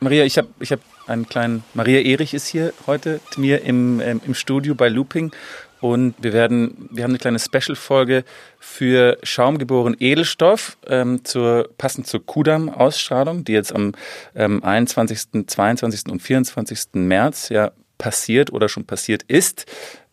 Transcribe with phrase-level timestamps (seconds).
[0.00, 1.64] Maria, ich habe ich hab einen kleinen.
[1.74, 5.32] Maria Erich ist hier heute mit mir im, ähm, im Studio bei Looping.
[5.80, 8.24] Und wir werden, wir haben eine kleine Special-Folge
[8.58, 13.92] für Schaumgeboren Edelstoff, ähm, zur, passend zur Kudam-Ausstrahlung, die jetzt am
[14.34, 16.10] ähm, 21., 22.
[16.10, 16.94] und 24.
[16.94, 19.66] März ja passiert oder schon passiert ist.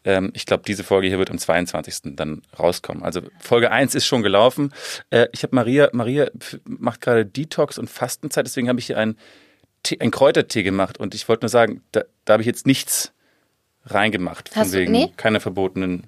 [0.03, 2.15] Ähm, ich glaube, diese Folge hier wird am 22.
[2.15, 3.03] dann rauskommen.
[3.03, 4.71] Also Folge 1 ist schon gelaufen.
[5.09, 6.29] Äh, ich habe Maria, Maria
[6.65, 9.17] macht gerade Detox und Fastenzeit, deswegen habe ich hier einen,
[9.85, 13.11] Tee, einen Kräutertee gemacht und ich wollte nur sagen, da, da habe ich jetzt nichts
[13.85, 15.11] reingemacht, von Hast du- wegen nee?
[15.15, 16.07] keine verbotenen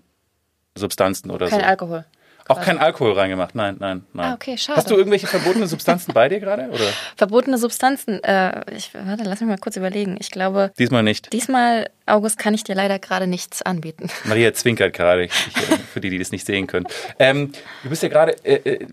[0.76, 1.66] Substanzen oder Kein so.
[1.66, 2.06] Alkohol.
[2.50, 4.32] Auch kein Alkohol reingemacht, nein, nein, nein.
[4.32, 4.78] Ah, okay, schade.
[4.78, 6.70] Hast du irgendwelche verbotene Substanzen bei dir gerade?
[6.70, 6.86] Oder?
[7.18, 8.24] Verbotene Substanzen.
[8.24, 10.16] Äh, ich, warte, lass mich mal kurz überlegen.
[10.22, 11.34] Ich glaube, Diesmal nicht.
[11.34, 14.10] diesmal, August, kann ich dir leider gerade nichts anbieten.
[14.26, 16.86] Maria zwinkert gerade, ich, äh, für die, die das nicht sehen können.
[17.20, 17.52] Ähm,
[17.84, 18.88] du bist ja gerade äh, äh,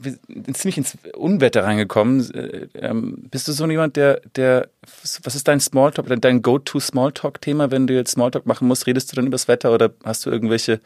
[0.53, 2.33] ziemlich ins Unwetter reingekommen.
[2.35, 4.69] Äh, ähm, bist du so jemand, der, der,
[5.23, 8.87] was ist dein Smalltalk, dein Go-To-Smalltalk-Thema, wenn du jetzt Smalltalk machen musst?
[8.87, 10.81] Redest du dann über das Wetter oder hast du irgendwelche,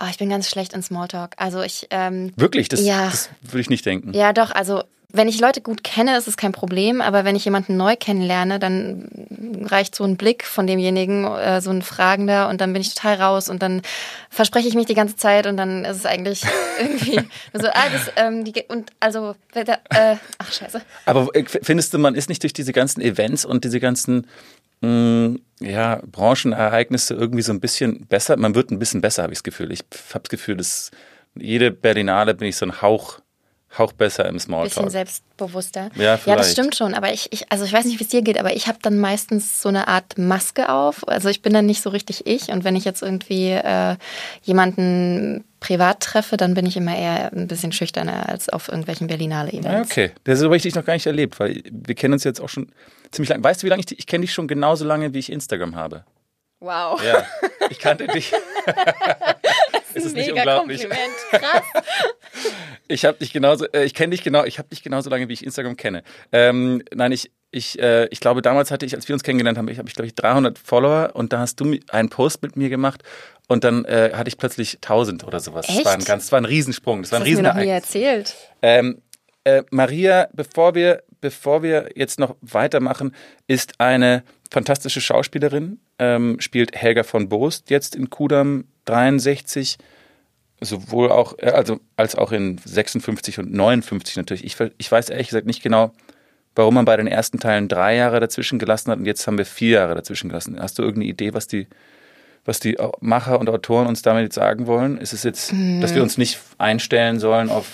[0.00, 1.34] Oh, ich bin ganz schlecht in Smalltalk.
[1.36, 3.06] Also ich, ähm, wirklich, das, Ja.
[3.06, 4.12] das würde ich nicht denken.
[4.14, 4.82] ja doch, also
[5.12, 8.58] wenn ich Leute gut kenne, ist es kein Problem, aber wenn ich jemanden neu kennenlerne,
[8.58, 9.08] dann
[9.62, 13.16] reicht so ein Blick von demjenigen, äh, so ein Fragender und dann bin ich total
[13.16, 13.82] raus und dann
[14.30, 16.42] verspreche ich mich die ganze Zeit und dann ist es eigentlich
[16.80, 17.20] irgendwie
[17.52, 19.76] so, ah, das, ähm, die, und also, äh,
[20.38, 20.80] ach scheiße.
[21.06, 24.26] Aber äh, findest du, man ist nicht durch diese ganzen Events und diese ganzen
[24.80, 28.36] mh, ja, Branchenereignisse irgendwie so ein bisschen besser?
[28.36, 29.72] Man wird ein bisschen besser, habe ich das Gefühl.
[29.72, 30.90] Ich habe das Gefühl, dass
[31.34, 33.20] jede Berlinale bin ich so ein Hauch,
[33.78, 34.90] Hauch besser im bisschen Smalltalk.
[34.90, 35.90] selbstbewusster.
[35.94, 36.40] Ja, ja, vielleicht.
[36.40, 36.92] das stimmt schon.
[36.94, 38.98] Aber ich, ich also ich weiß nicht, wie es dir geht, aber ich habe dann
[38.98, 41.06] meistens so eine Art Maske auf.
[41.06, 42.48] Also ich bin dann nicht so richtig ich.
[42.48, 43.96] Und wenn ich jetzt irgendwie äh,
[44.42, 49.50] jemanden privat treffe, dann bin ich immer eher ein bisschen schüchterner als auf irgendwelchen Berlinale
[49.52, 49.90] Ah, Events.
[49.92, 52.48] okay, das habe ich dich noch gar nicht erlebt, weil wir kennen uns jetzt auch
[52.48, 52.72] schon
[53.12, 53.44] ziemlich lange.
[53.44, 55.76] Weißt du, wie lange ich dich, ich kenne dich schon genauso lange, wie ich Instagram
[55.76, 56.04] habe.
[56.60, 57.00] Wow.
[57.04, 57.24] Ja,
[57.70, 58.32] ich kannte dich.
[60.00, 60.80] ist es nicht Mega unglaublich?
[60.82, 61.14] Kompliment.
[61.30, 61.62] Krass.
[62.88, 65.32] Ich habe dich genauso, äh, ich kenne dich genau, ich habe dich genauso lange, wie
[65.32, 66.02] ich Instagram kenne.
[66.32, 69.68] Ähm, nein, ich, ich, äh, ich glaube, damals hatte ich, als wir uns kennengelernt haben,
[69.68, 72.68] ich habe ich glaube ich 300 Follower und da hast du einen Post mit mir
[72.68, 73.02] gemacht
[73.46, 75.66] und dann äh, hatte ich plötzlich 1000 oder sowas.
[75.68, 75.84] Das Echt?
[75.86, 77.54] war ein ganz, das war ein Riesensprung, das war Das ein hast du mir noch
[77.54, 77.94] nie Riesenereignis.
[77.94, 78.34] erzählt.
[78.62, 79.02] Ähm,
[79.44, 83.14] äh, Maria, bevor wir, bevor wir jetzt noch weitermachen,
[83.46, 89.78] ist eine fantastische Schauspielerin, ähm, spielt Helga von Boost jetzt in Kudam 63,
[90.60, 94.44] sowohl auch, äh, also als auch in 56 und 59 natürlich.
[94.44, 95.92] Ich, ich weiß ehrlich gesagt nicht genau,
[96.54, 99.46] warum man bei den ersten Teilen drei Jahre dazwischen gelassen hat und jetzt haben wir
[99.46, 100.60] vier Jahre dazwischen gelassen.
[100.60, 101.68] Hast du irgendeine Idee, was die,
[102.44, 104.98] was die Macher und Autoren uns damit jetzt sagen wollen?
[104.98, 107.66] Ist es jetzt, dass wir uns nicht einstellen sollen auf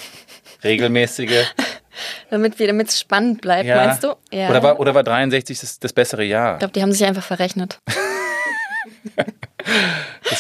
[0.62, 1.46] regelmäßige
[2.30, 3.76] Damit wir, damit es spannend bleibt, ja.
[3.76, 4.14] meinst du?
[4.30, 4.50] Ja.
[4.50, 6.54] Oder war, oder war 63 das, das bessere Jahr?
[6.54, 7.80] ich glaube, die haben sich einfach verrechnet.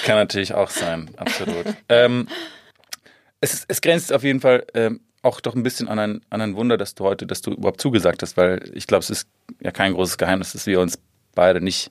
[0.06, 1.66] Kann natürlich auch sein, absolut.
[1.88, 2.28] ähm,
[3.40, 6.56] es, es grenzt auf jeden Fall ähm, auch doch ein bisschen an ein, an ein
[6.56, 9.28] Wunder, dass du heute, dass du überhaupt zugesagt hast, weil ich glaube, es ist
[9.60, 10.98] ja kein großes Geheimnis, dass wir uns
[11.34, 11.90] beide nicht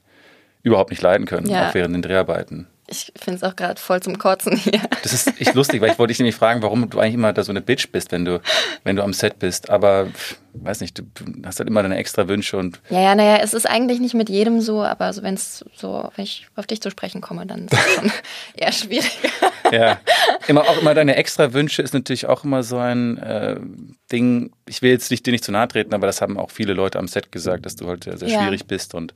[0.64, 1.70] überhaupt nicht leiden können, Ja.
[1.70, 2.68] auch während den Dreharbeiten.
[2.88, 4.82] Ich finde es auch gerade voll zum Kotzen hier.
[5.04, 7.44] Das ist echt lustig, weil ich wollte dich nämlich fragen, warum du eigentlich immer da
[7.44, 8.42] so eine Bitch bist, wenn du,
[8.84, 9.70] wenn du am Set bist.
[9.70, 11.04] Aber pff, weiß nicht, du
[11.46, 14.30] hast halt immer deine extra Wünsche und Ja, ja, naja, es ist eigentlich nicht mit
[14.30, 17.66] jedem so, aber so, wenn es so, wenn ich auf dich zu sprechen komme, dann
[17.66, 18.12] ist es schon
[18.56, 19.30] eher schwieriger.
[19.72, 20.00] Ja,
[20.48, 23.60] immer auch immer deine extra Wünsche ist natürlich auch immer so ein äh,
[24.12, 24.52] Ding.
[24.68, 27.00] Ich will jetzt nicht dir nicht zu nahe treten, aber das haben auch viele Leute
[27.00, 28.42] am Set gesagt, dass du halt sehr, sehr Ja.
[28.42, 29.14] schwierig bist und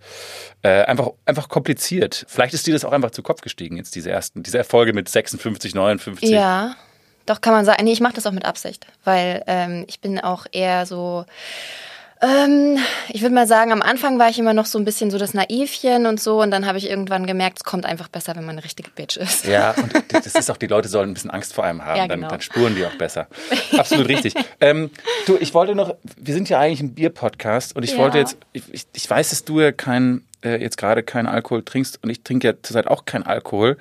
[0.63, 2.25] äh, einfach einfach kompliziert.
[2.27, 5.07] Vielleicht ist dir das auch einfach zu Kopf gestiegen jetzt diese ersten diese Erfolge mit
[5.09, 6.29] 56, 59.
[6.29, 6.75] Ja,
[7.29, 7.83] doch kann man sagen.
[7.83, 11.25] Nee, ich mache das auch mit Absicht, weil ähm, ich bin auch eher so.
[12.21, 15.17] Ähm, ich würde mal sagen, am Anfang war ich immer noch so ein bisschen so
[15.17, 18.43] das Naivchen und so und dann habe ich irgendwann gemerkt, es kommt einfach besser, wenn
[18.43, 19.45] man eine richtige Bitch ist.
[19.45, 22.07] Ja, und das ist auch, die Leute sollen ein bisschen Angst vor einem haben, Ja,
[22.09, 22.29] dann, genau.
[22.29, 23.27] dann spuren die auch besser.
[23.77, 24.33] Absolut richtig.
[24.59, 24.89] Ähm,
[25.27, 27.99] du, ich wollte noch, wir sind ja eigentlich ein Bier-Podcast und ich Ja.
[27.99, 31.63] wollte jetzt, ich, ich, ich weiß, dass du ja kein, äh, jetzt gerade keinen Alkohol
[31.63, 33.77] trinkst und ich trinke ja zurzeit auch keinen Alkohol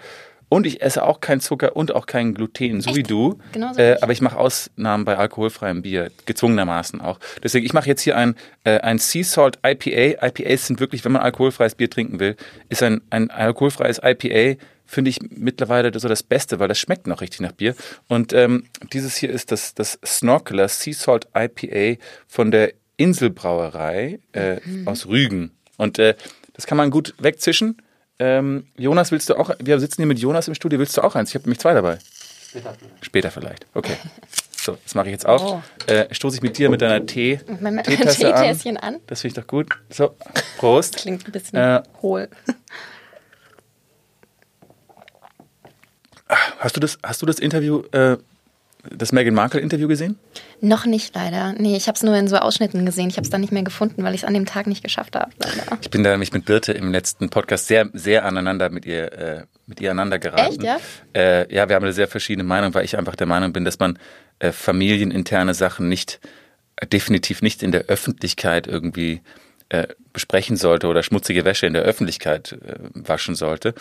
[0.48, 3.38] und ich esse auch keinen Zucker und auch keinen Gluten, so wie du.
[3.52, 4.02] Genauso äh, wie ich.
[4.02, 7.18] aber ich mache Ausnahmen bei alkoholfreiem Bier, gezwungenermaßen auch.
[7.42, 8.34] Deswegen, ich mache jetzt hier ein,
[8.64, 10.26] äh, ein Sea Salt IPA.
[10.26, 12.36] IPAs sind wirklich, wenn man alkoholfreies Bier trinken will,
[12.68, 17.20] ist ein, ein alkoholfreies IPA finde ich mittlerweile so das Beste, weil das schmeckt noch
[17.20, 17.74] richtig nach Bier.
[18.08, 24.56] Und ähm, dieses hier ist das, das Snorkeler Sea Salt IPA von der Inselbrauerei äh,
[24.86, 25.52] aus Rügen.
[25.76, 26.14] Und äh,
[26.54, 27.76] das kann man gut wegzischen.
[28.18, 31.14] Ähm, Jonas, willst du auch, wir sitzen hier mit Jonas im Studio, willst du auch
[31.14, 31.30] eins?
[31.30, 31.98] Ich habe nämlich zwei dabei.
[33.02, 33.66] Später vielleicht.
[33.74, 33.96] Okay.
[34.56, 35.62] So, das mache ich jetzt auch.
[35.86, 35.90] Oh.
[35.92, 38.42] Äh, stoße ich mit dir mit deiner Tee, Mit meinem Teetasse an.
[38.42, 38.96] Teetässchen an.
[39.06, 39.68] Das finde ich doch gut.
[39.90, 40.14] So,
[40.58, 40.96] Prost.
[40.96, 42.28] Klingt ein bisschen Äh, hohl.
[46.58, 48.16] Hast du das, hast du das Interview, äh,
[48.90, 50.18] das Meghan Markle-Interview gesehen?
[50.60, 51.54] Noch nicht leider.
[51.58, 53.08] Nee, ich habe es nur in so Ausschnitten gesehen.
[53.08, 55.16] Ich habe es dann nicht mehr gefunden, weil ich es an dem Tag nicht geschafft
[55.16, 55.30] habe.
[55.80, 59.42] Ich bin da nämlich mit Birte im letzten Podcast sehr, sehr aneinander mit ihr, äh,
[59.66, 60.52] mit ihr aneinander geraten.
[60.52, 60.78] Echt, ja?
[61.14, 63.78] Äh, ja, wir haben eine sehr verschiedene Meinung, weil ich einfach der Meinung bin, dass
[63.78, 63.98] man
[64.38, 66.20] äh, familieninterne Sachen nicht,
[66.76, 69.22] äh, definitiv nicht in der Öffentlichkeit irgendwie
[69.68, 73.74] äh, besprechen sollte oder schmutzige Wäsche in der Öffentlichkeit äh, waschen sollte.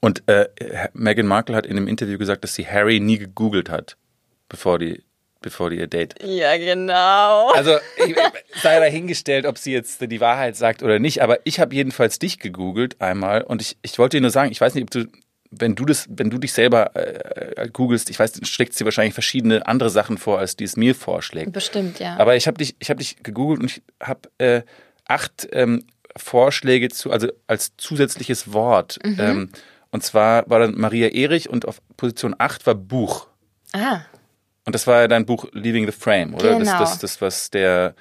[0.00, 0.48] Und äh,
[0.92, 3.96] Meghan Markle hat in einem Interview gesagt, dass sie Harry nie gegoogelt hat,
[4.48, 5.02] bevor die,
[5.40, 7.52] bevor die ihr Date Ja, genau.
[7.52, 8.14] also ich,
[8.62, 12.38] sei dahingestellt, ob sie jetzt die Wahrheit sagt oder nicht, aber ich habe jedenfalls dich
[12.38, 15.06] gegoogelt einmal und ich, ich wollte dir nur sagen, ich weiß nicht, ob du,
[15.50, 19.14] wenn du das, wenn du dich selber äh, googelst, ich weiß, dann schlägt sie wahrscheinlich
[19.14, 21.52] verschiedene andere Sachen vor, als die es mir vorschlägt.
[21.52, 22.16] Bestimmt, ja.
[22.18, 24.62] Aber ich habe dich, ich habe dich gegoogelt und ich habe äh,
[25.06, 25.84] acht ähm,
[26.16, 28.98] Vorschläge zu, also als zusätzliches Wort.
[29.04, 29.16] Mhm.
[29.18, 29.48] Ähm,
[29.90, 33.28] und zwar war dann Maria Erich und auf Position 8 war Buch.
[33.72, 34.00] ah,
[34.68, 36.58] Und das war ja dein Buch Leaving the Frame, oder?
[36.58, 36.78] Genau.
[36.78, 37.94] Das, das, das was der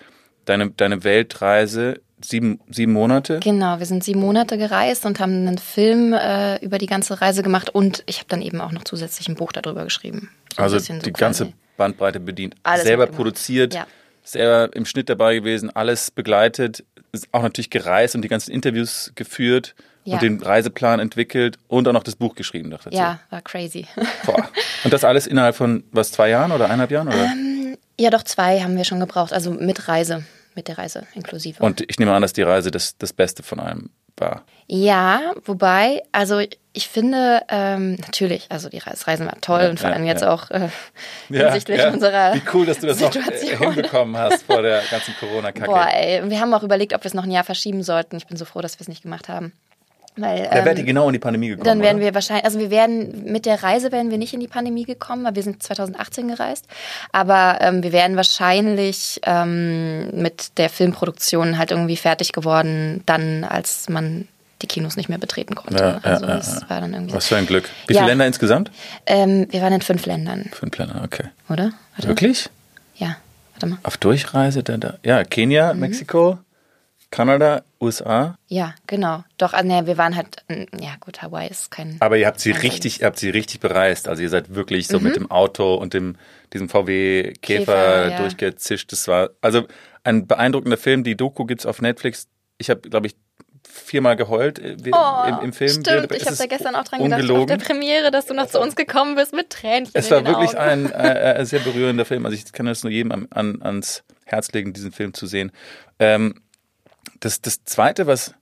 [0.43, 3.39] deine, deine Weltreise sieben, sieben Monate.
[3.41, 3.79] genau.
[3.79, 7.69] Wir sind sieben Monate gereist und haben einen Film äh, über die ganze Reise gemacht
[7.73, 10.29] und ich habe dann eben auch noch zusätzlich ein Buch darüber geschrieben.
[10.57, 11.11] So Also so die quasi.
[11.13, 12.55] ganze Bandbreite bedient.
[12.63, 13.87] Alles selber produziert, Ja.
[14.25, 19.13] selber im Schnitt dabei gewesen, alles begleitet, ist auch natürlich gereist und die ganzen Interviews
[19.15, 19.73] geführt
[20.07, 20.13] Ja.
[20.13, 22.95] und den Reiseplan entwickelt und auch noch das Buch geschrieben noch dazu.
[22.95, 23.85] Ja, war crazy.
[24.25, 24.47] Boah.
[24.85, 27.29] Und das alles innerhalb von was zwei Jahren oder eineinhalb Jahren oder?
[27.99, 29.33] ja, doch zwei haben wir schon gebraucht.
[29.33, 30.23] Also mit Reise,
[30.55, 31.61] mit der Reise inklusive.
[31.61, 34.43] Und ich nehme an, dass die Reise das, das Beste von allem war.
[34.67, 36.39] Ja, wobei, also
[36.73, 40.05] ich finde, ähm, natürlich, also die Reis- Reisen waren toll Ja, und vor ja, allem
[40.05, 40.31] jetzt ja.
[40.31, 40.69] auch äh,
[41.27, 43.73] hinsichtlich unserer Wie cool, dass du das noch äh, Situation.
[43.73, 45.65] hinbekommen hast vor der ganzen Corona-Kacke.
[45.69, 48.15] Boah, ey, wir haben auch überlegt, ob wir es noch ein Jahr verschieben sollten.
[48.17, 49.51] Ich bin so froh, dass wir es nicht gemacht haben.
[50.17, 51.65] Weil, Da wärt ihr ähm, genau in die Pandemie gekommen.
[51.65, 52.05] dann wären oder?
[52.05, 55.23] wir wahrscheinlich, also wir werden mit der Reise wären wir nicht in die Pandemie gekommen,
[55.23, 56.65] weil wir sind 2018 gereist.
[57.11, 63.89] Aber ähm, wir wären wahrscheinlich ähm, mit der Filmproduktion halt irgendwie fertig geworden, dann als
[63.89, 64.27] man
[64.63, 65.83] die Kinos nicht mehr betreten konnte.
[65.83, 66.69] Ja, also ja, das ja.
[66.69, 67.13] war dann irgendwie.
[67.13, 67.69] Was für ein Glück.
[67.85, 68.71] Wie viele Länder insgesamt?
[69.05, 71.25] Ähm, wir waren in fünf Ländern, Fünf Länder, okay.
[71.49, 71.73] oder?
[71.95, 72.07] Warte.
[72.07, 72.49] Wirklich?
[72.95, 73.17] Ja,
[73.53, 73.77] warte mal.
[73.83, 74.63] Auf Durchreise?
[74.63, 74.95] Da, da.
[75.03, 75.81] Ja, Kenia, Mhm.
[75.81, 76.39] Mexiko,
[77.09, 78.37] Kanada, USA.
[78.47, 79.23] Ja, genau.
[79.37, 81.95] Doch, ah, nee, wir waren halt, ja gut, Hawaii ist kein.
[82.01, 84.07] Aber ihr habt sie richtig, ihr habt sie richtig bereist.
[84.07, 84.91] Also ihr seid wirklich Mhm.
[84.91, 86.17] so mit dem Auto und dem,
[86.53, 88.17] diesem VW Käfer, Käfer, ja.
[88.17, 88.91] durchgezischt.
[88.91, 89.65] Das war also
[90.03, 91.03] ein beeindruckender Film.
[91.03, 92.27] Die Doku gibt's auf Netflix.
[92.57, 93.15] Ich habe, glaube ich,
[93.69, 95.69] viermal geheult äh, wie- im, im Film.
[95.81, 97.47] Stimmt, Es ich habe da gestern auch dran gedacht, auf ungelogen.
[97.47, 99.91] der Premiere, dass du noch zu uns gekommen bist mit Tränchen.
[99.93, 100.91] Es in war den wirklich Augen.
[100.91, 102.25] ein äh, äh, sehr berührender Film.
[102.25, 105.51] Also ich kann das nur jedem an, ans Herz legen, diesen Film zu sehen.
[105.99, 106.35] Ähm,
[107.19, 108.33] das, das Zweite, was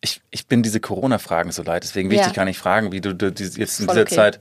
[0.00, 2.28] ich, ich bin diese Corona-Fragen so leid, deswegen will ich Ja.
[2.28, 4.14] dich gar nicht fragen, wie du, du jetzt in Voll dieser okay.
[4.14, 4.40] Zeit,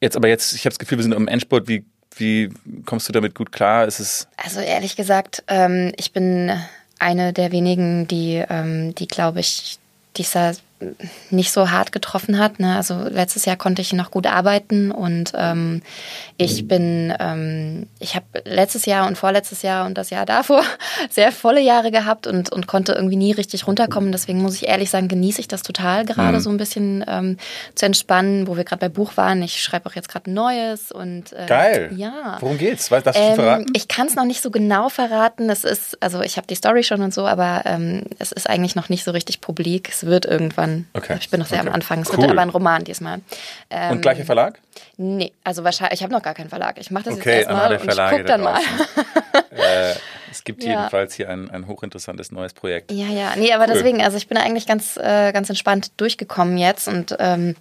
[0.00, 1.84] jetzt aber jetzt, ich habe das Gefühl, wir sind im Endspurt, wie,
[2.16, 2.50] wie
[2.84, 3.86] kommst du damit gut klar?
[3.86, 6.52] Ist es, Also ehrlich gesagt, ähm, ich bin
[6.98, 9.78] eine der wenigen, die, ähm, die glaube ich,
[10.16, 10.54] dieser
[11.30, 12.60] nicht so hart getroffen hat.
[12.60, 12.76] Ne?
[12.76, 15.82] Also letztes Jahr konnte ich noch gut arbeiten und ähm,
[16.36, 20.62] ich bin, ähm, ich habe letztes Jahr und vorletztes Jahr und das Jahr davor
[21.10, 24.12] sehr volle Jahre gehabt und, und konnte irgendwie nie richtig runterkommen.
[24.12, 27.36] Deswegen muss ich ehrlich sagen, genieße ich das total gerade so ein bisschen ähm,
[27.74, 29.42] zu entspannen, wo wir gerade bei Buch waren.
[29.42, 31.90] Ich schreibe auch jetzt gerade ein neues und äh, geil.
[31.96, 32.38] Ja.
[32.40, 32.90] Worum geht's?
[32.90, 33.66] Weißt, darfst du Ähm, verraten?
[33.74, 35.48] ich kann es noch nicht so genau verraten.
[35.50, 38.74] Es ist, also ich habe die Story schon und so, aber ähm, es ist eigentlich
[38.74, 39.88] noch nicht so richtig publik.
[39.90, 40.71] Es wird irgendwann.
[40.94, 41.16] Okay.
[41.20, 41.68] Ich bin noch sehr Okay.
[41.68, 42.00] am Anfang.
[42.00, 42.18] Es Cool.
[42.18, 43.20] wird aber ein Roman diesmal.
[43.70, 44.58] Ähm, Und gleicher Verlag?
[44.96, 46.76] Nee, also wahrscheinlich, ich habe noch gar keinen Verlag.
[46.78, 48.60] Ich mache das Okay, jetzt erstmal und ich guck da dann mal.
[49.50, 49.94] äh,
[50.30, 50.70] es gibt Ja.
[50.70, 52.90] jedenfalls hier ein, ein hochinteressantes neues Projekt.
[52.92, 53.32] Ja, ja.
[53.36, 53.74] Nee, aber Cool.
[53.74, 57.54] deswegen, also ich bin eigentlich ganz, äh, ganz entspannt durchgekommen jetzt und, ähm,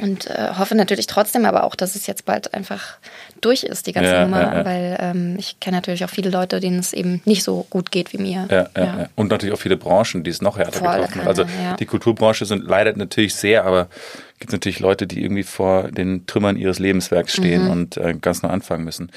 [0.00, 2.96] und äh, hoffe natürlich trotzdem aber auch, dass es jetzt bald einfach
[3.40, 4.64] durch ist, die ganze Ja, Nummer, ja, ja.
[4.64, 8.12] weil ähm, ich kenne natürlich auch viele Leute, denen es eben nicht so gut geht
[8.12, 8.48] wie mir.
[8.50, 9.08] Ja, ja, ja.
[9.16, 11.26] Und natürlich auch viele Branchen, die es noch härter Voll getroffen hat.
[11.28, 11.44] Also
[11.78, 13.88] die Kulturbranche sind leidet natürlich sehr, aber
[14.34, 17.70] es gibt natürlich Leute, die irgendwie vor den Trümmern ihres Lebenswerks stehen Mhm.
[17.70, 19.10] und äh, ganz neu anfangen müssen.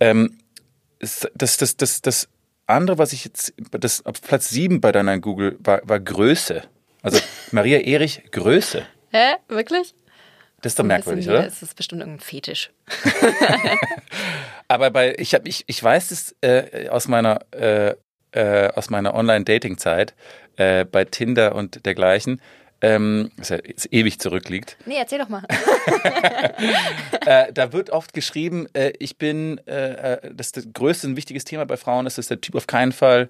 [0.00, 0.38] Ähm,
[0.98, 2.28] das, das, das, das
[2.66, 6.62] andere, was ich jetzt, das auf Platz sieben bei deiner Google war, war Größe.
[7.02, 7.18] Also
[7.50, 8.82] Maria Erich, Größe.
[9.10, 9.34] Hä?
[9.48, 9.94] Wirklich?
[10.62, 11.42] Das ist doch merkwürdig, oder?
[11.42, 12.70] Das ist bestimmt irgendein Fetisch.
[14.68, 17.94] Aber bei ich habe ich ich weiß es äh, aus meiner äh,
[18.32, 20.14] äh, aus meiner Online-Dating-Zeit
[20.56, 22.40] äh, bei Tinder und dergleichen.
[22.82, 24.76] ähm, das ja jetzt ewig zurückliegt.
[24.86, 25.44] Nee, erzähl doch mal.
[27.26, 31.44] äh, da wird oft geschrieben, äh, ich bin, äh, äh, das, das größte und wichtiges
[31.44, 33.28] Thema bei Frauen ist, dass der Typ auf keinen Fall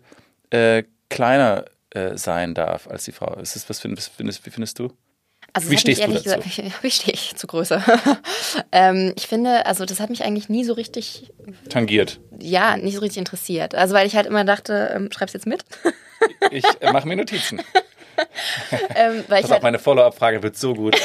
[0.50, 1.66] äh, kleiner
[2.14, 3.34] sein darf als die Frau.
[3.34, 4.96] Ist das, was findest, findest, wie findest du?
[5.54, 6.40] Also Wie stehst du ehrlich dazu?
[6.40, 7.82] Gesagt, wie stehe ich zu Größe?
[8.73, 11.30] ähm, ich finde, also das hat mich eigentlich nie so richtig,
[11.68, 12.21] Tangiert.
[12.38, 13.75] ja, nicht so richtig interessiert.
[13.75, 15.64] Also weil ich halt immer dachte, ähm, schreib's jetzt mit.
[16.50, 17.59] Ich äh, mache mir Notizen.
[18.94, 20.97] ähm, weil ich Pass halt, auf, meine Follow-up-Frage wird so gut.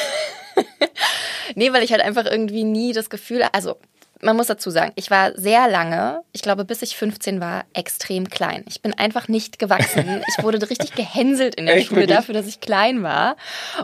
[1.56, 3.78] nee, weil ich halt einfach irgendwie nie das Gefühl, also
[4.22, 8.30] man muss dazu sagen, ich war sehr lange, ich glaube bis ich 15 war, extrem
[8.30, 8.64] klein.
[8.68, 10.22] Ich bin einfach nicht gewachsen.
[10.38, 12.18] Ich wurde richtig gehänselt in der Echt, Schule wirklich?
[12.18, 13.38] dafür, dass ich klein war.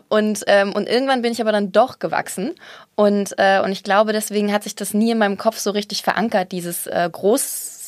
[0.09, 2.55] Und, ähm, und irgendwann bin ich aber dann doch gewachsen.
[2.95, 6.01] Und, äh, und ich glaube, deswegen hat sich das nie in meinem Kopf so richtig
[6.03, 7.09] verankert, dieses äh,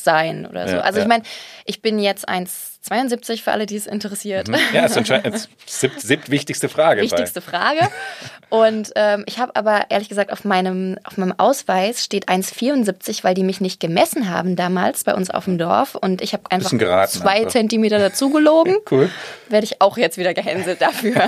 [0.05, 0.75] Großsein oder so.
[0.75, 1.23] Ja, also ich meine,
[1.65, 4.49] ich bin jetzt 1,72 für alle, die es interessiert.
[4.73, 7.01] Ja, ist anscheinend siebt, siebt wichtigste Frage.
[7.01, 7.89] Wichtigste Frage.
[8.49, 13.33] Und ähm, ich habe aber ehrlich gesagt auf meinem, auf meinem Ausweis steht 1,74, weil
[13.33, 15.95] die mich nicht gemessen haben damals bei uns auf dem Dorf.
[15.95, 17.51] Und ich habe einfach geraten zwei einfach.
[17.51, 18.73] Zentimeter dazugelogen.
[18.73, 18.95] Bei.
[18.95, 19.09] Cool,
[19.49, 21.27] Werde ich auch jetzt wieder gehänselt dafür.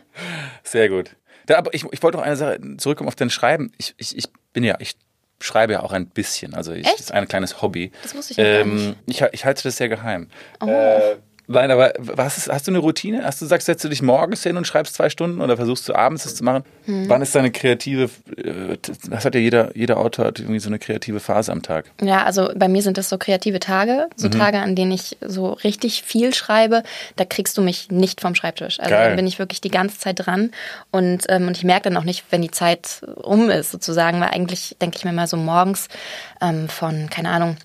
[0.62, 1.10] sehr gut.
[1.44, 3.72] Da, aber ich, ich wollte noch eine Sache zurückkommen auf dein Schreiben.
[3.76, 4.96] Ich, ich, ich bin ja, ich
[5.44, 6.54] schreibe ja auch ein bisschen.
[6.54, 6.94] Also ich, Echt?
[6.94, 7.92] das ist ein kleines Hobby.
[8.02, 10.28] Das wusste ich ähm, ich, ich halte das sehr geheim.
[10.60, 10.68] Oh.
[10.68, 13.24] Äh, nein, aber was ist, hast du eine Routine?
[13.24, 15.94] Hast du sagst, setzt du dich morgens hin und schreibst zwei Stunden oder versuchst du
[15.94, 16.64] abends das zu machen?
[16.86, 17.08] Hm.
[17.08, 18.10] Wann ist deine kreative?
[18.36, 18.76] äh,
[19.08, 21.86] Das hat ja jeder, jeder Autor hat irgendwie so eine kreative Phase am Tag.
[22.02, 24.32] Ja, also bei mir sind das so kreative Tage, so Mhm.
[24.32, 26.82] Tage, an denen ich so richtig viel schreibe.
[27.16, 28.80] Da kriegst du mich nicht vom Schreibtisch.
[28.80, 29.10] Also Geil.
[29.10, 30.50] da bin ich wirklich die ganze Zeit dran
[30.90, 34.28] und, ähm, und ich merke dann auch nicht, wenn die Zeit um ist, sozusagen, weil
[34.30, 35.88] eigentlich denke ich mir mal so morgens
[36.40, 37.56] ähm, von, keine Ahnung,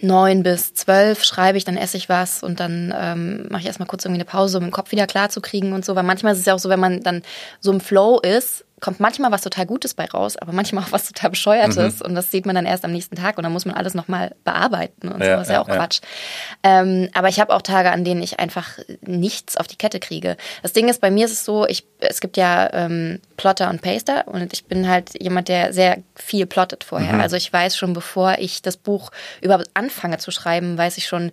[0.00, 3.88] neun bis zwölf schreibe ich, dann esse ich was und dann ähm, mache ich erstmal
[3.88, 5.94] kurz irgendwie eine Pause, um den Kopf wieder klar zu kriegen und so.
[5.96, 7.22] Weil manchmal ist es ja auch so, wenn man dann
[7.60, 11.06] so im Flow ist, kommt manchmal was total Gutes bei raus, aber manchmal auch was
[11.06, 13.74] total Bescheuertes und das sieht man dann erst am nächsten Tag und dann muss man
[13.74, 15.28] alles nochmal bearbeiten und so.
[15.28, 15.76] Ja, Das ist ja ja, auch ja.
[15.76, 16.00] Quatsch.
[16.62, 20.36] Ähm, aber ich habe auch Tage, an denen ich einfach nichts auf die Kette kriege.
[20.62, 23.82] Das Ding ist, bei mir ist es so, ich, es gibt ja ähm, Plotter und
[23.82, 27.14] Paster und ich bin halt jemand, der sehr viel plottet vorher.
[27.14, 27.20] Mhm.
[27.20, 31.32] Also ich weiß schon, bevor ich das Buch überhaupt anfange zu schreiben, weiß ich schon,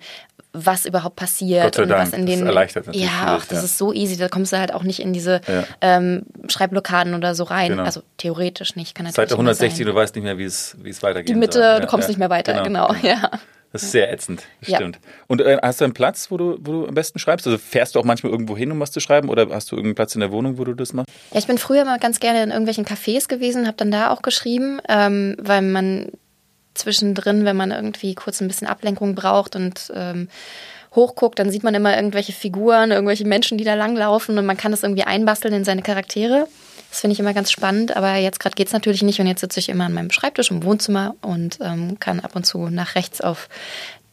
[0.53, 2.01] was überhaupt passiert Gott sei und Dank.
[2.01, 3.63] was in Das den erleichtert natürlich ja, ach, das ja.
[3.63, 5.63] ist so easy, da kommst du halt auch nicht in diese Ja.
[5.79, 7.69] ähm, Schreibblockaden oder so rein.
[7.69, 7.83] Genau.
[7.83, 9.87] Also theoretisch nicht, kann Seite immer 160, sein.
[9.87, 11.29] du weißt nicht mehr, wie es, wie es weitergeht.
[11.29, 13.31] die Mitte, du kommst nicht mehr weiter, genau, ja.
[13.73, 14.77] Das ist sehr ätzend, Ja.
[14.77, 14.99] stimmt.
[15.27, 17.47] Und äh, hast du einen Platz, wo du, wo du am besten schreibst?
[17.47, 19.29] Also fährst du auch manchmal irgendwo hin, um was zu schreiben?
[19.29, 21.09] Oder hast du irgendeinen Platz in der Wohnung, wo du das machst?
[21.31, 24.21] Ja, ich bin früher mal ganz gerne in irgendwelchen Cafés gewesen, habe dann da auch
[24.23, 26.11] geschrieben, ähm, weil man
[26.73, 30.27] zwischendrin, wenn man irgendwie kurz ein bisschen Ablenkung braucht und ähm,
[30.95, 34.71] hochguckt, dann sieht man immer irgendwelche Figuren, irgendwelche Menschen, die da langlaufen und man kann
[34.71, 36.47] das irgendwie einbasteln in seine Charaktere.
[36.91, 39.59] Das finde ich immer ganz spannend, aber jetzt gerade geht's natürlich nicht und jetzt sitze
[39.59, 43.21] ich immer an meinem Schreibtisch im Wohnzimmer und ähm, kann ab und zu nach rechts
[43.21, 43.49] auf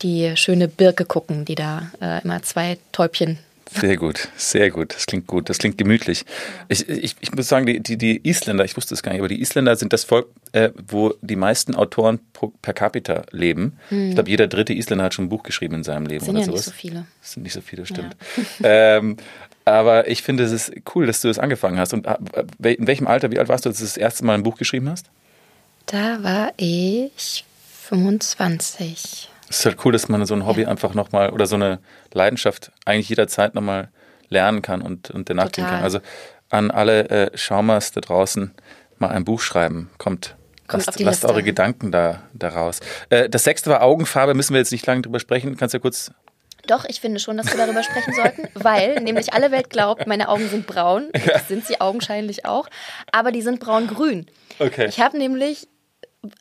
[0.02, 3.38] die schöne Birke gucken, die da äh, immer zwei Täubchen
[3.74, 4.94] Sehr gut, sehr gut.
[4.94, 6.24] Das klingt gut, das klingt gemütlich.
[6.68, 9.28] Ich, ich, ich muss sagen, die, die, die Isländer, ich wusste es gar nicht, aber
[9.28, 13.76] die Isländer sind das Volk, äh, wo die meisten Autoren pro, per capita leben.
[13.90, 16.26] Ich glaube, jeder dritte Isländer hat schon ein Buch geschrieben in seinem Leben Hm.
[16.26, 16.64] sind oder ja nicht sowas.
[16.66, 17.06] so viele.
[17.20, 18.16] Das sind nicht so viele, stimmt.
[18.62, 19.16] ähm,
[19.72, 21.92] aber ich finde, es ist cool, dass du das angefangen hast.
[21.92, 24.42] Und äh, in welchem Alter, wie alt warst du, als du das erste Mal ein
[24.42, 25.06] Buch geschrieben hast?
[25.86, 27.44] Da war ich
[27.84, 29.30] 25.
[29.50, 30.68] Es ist halt cool, dass man so ein Hobby Ja.
[30.68, 31.78] einfach nochmal oder so eine
[32.12, 33.88] Leidenschaft eigentlich jederzeit nochmal
[34.28, 35.70] lernen kann und, und danach gehen Total.
[35.76, 35.84] kann.
[35.84, 36.00] Also
[36.50, 38.52] an alle äh, Schaumers da draußen
[38.98, 39.90] mal ein Buch schreiben.
[39.98, 40.34] Kommt.
[40.66, 42.80] Kommt lasst lasst eure Gedanken da, da raus.
[43.08, 45.56] Äh, das sechste war Augenfarbe, müssen wir jetzt nicht lange drüber sprechen.
[45.56, 46.12] Kannst du ja kurz.
[46.68, 50.28] Doch, ich finde schon, dass wir darüber sprechen sollten, weil nämlich alle Welt glaubt, meine
[50.28, 51.08] Augen sind braun.
[51.26, 52.68] Das sind sie augenscheinlich auch.
[53.10, 54.26] Aber die sind braun-grün.
[54.60, 54.86] Okay.
[54.88, 55.66] Ich habe nämlich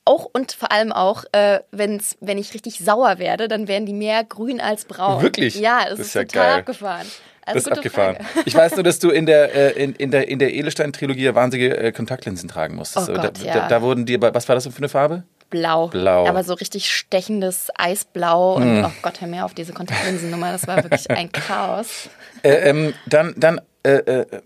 [0.06, 3.94] auch und vor allem auch, äh, wenn's, wenn ich richtig sauer werde, dann werden die
[3.94, 5.22] mehr grün als braun.
[5.22, 5.56] Wirklich?
[5.56, 6.60] Ja, das, Das ist, ist ja total geil.
[6.60, 7.08] abgefahren.
[7.46, 8.16] Das Also ist gute abgefahren.
[8.16, 8.44] Frage.
[8.46, 11.78] Ich weiß nur, dass du in der, äh, in, in der, in der Edelstein-Trilogie wahnsinnige
[11.78, 13.10] äh, Kontaktlinsen tragen musstest.
[13.10, 13.68] Oh da, Gott, da, ja.
[13.68, 15.24] da wurden die, was war das für eine Farbe?
[15.50, 15.88] Blau.
[15.88, 16.28] Blau.
[16.28, 18.58] Aber so richtig stechendes Eisblau.
[18.60, 18.64] Hm.
[18.64, 20.52] Und oh Gott, hör mir auf diese Kontaktlinsennummer.
[20.52, 22.10] Das war wirklich ein Chaos.
[22.44, 24.42] Äh, ähm, dann dann äh, äh,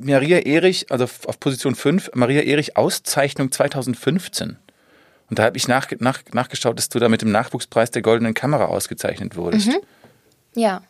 [0.00, 4.56] Maria Erich, also auf Position 5, Maria Erich Auszeichnung 2015.
[5.30, 8.34] Und da habe ich nach, nach, nachgeschaut, dass du da mit dem Nachwuchspreis der Goldenen
[8.34, 9.68] Kamera ausgezeichnet wurdest.
[9.68, 9.80] Mhm.
[10.54, 10.82] Ja.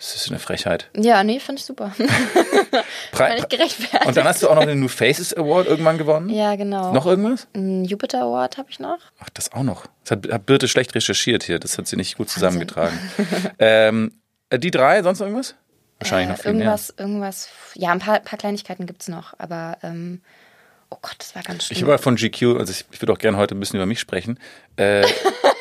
[0.00, 0.88] Das ist eine Frechheit.
[0.96, 1.92] Ja, nee, fand ich super.
[3.12, 4.06] Pre ich gerechtfertigt.
[4.06, 6.30] und dann hast du auch noch den New Faces Award irgendwann gewonnen.
[6.30, 6.94] Ja, genau.
[6.94, 7.48] Noch irgendwas?
[7.52, 8.98] Einen Jupiter Award habe ich noch.
[9.18, 9.84] Ach, das auch noch.
[10.04, 11.58] Das hat, hat Birte schlecht recherchiert hier.
[11.58, 12.98] Das hat sie nicht gut zusammengetragen.
[13.58, 14.12] ähm,
[14.48, 15.54] äh, die drei, sonst noch irgendwas?
[15.98, 16.60] Wahrscheinlich äh, noch viel mehr.
[16.62, 20.22] irgendwas, irgendwas, ja, ein paar, paar Kleinigkeiten gibt's noch, aber ähm,
[20.88, 21.76] oh Gott, das war ganz schön.
[21.76, 23.84] Ich habe mal von GQ, also ich, ich würde auch gerne heute ein bisschen über
[23.84, 24.38] mich sprechen.
[24.76, 25.06] Äh,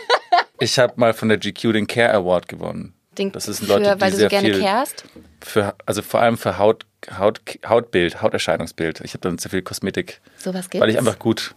[0.61, 2.93] ich habe mal von der GQ den Care Award gewonnen.
[3.19, 5.03] Den, das sind für, Leute, die weil du so gerne kehrst.
[5.41, 6.85] für, also vor allem für Haut,
[7.17, 9.01] Haut, Hautbild, Hauterscheinungsbild.
[9.01, 10.81] Ich habe dann sehr viel Kosmetik, Sowas gibt's.
[10.81, 11.53] weil ich einfach gut.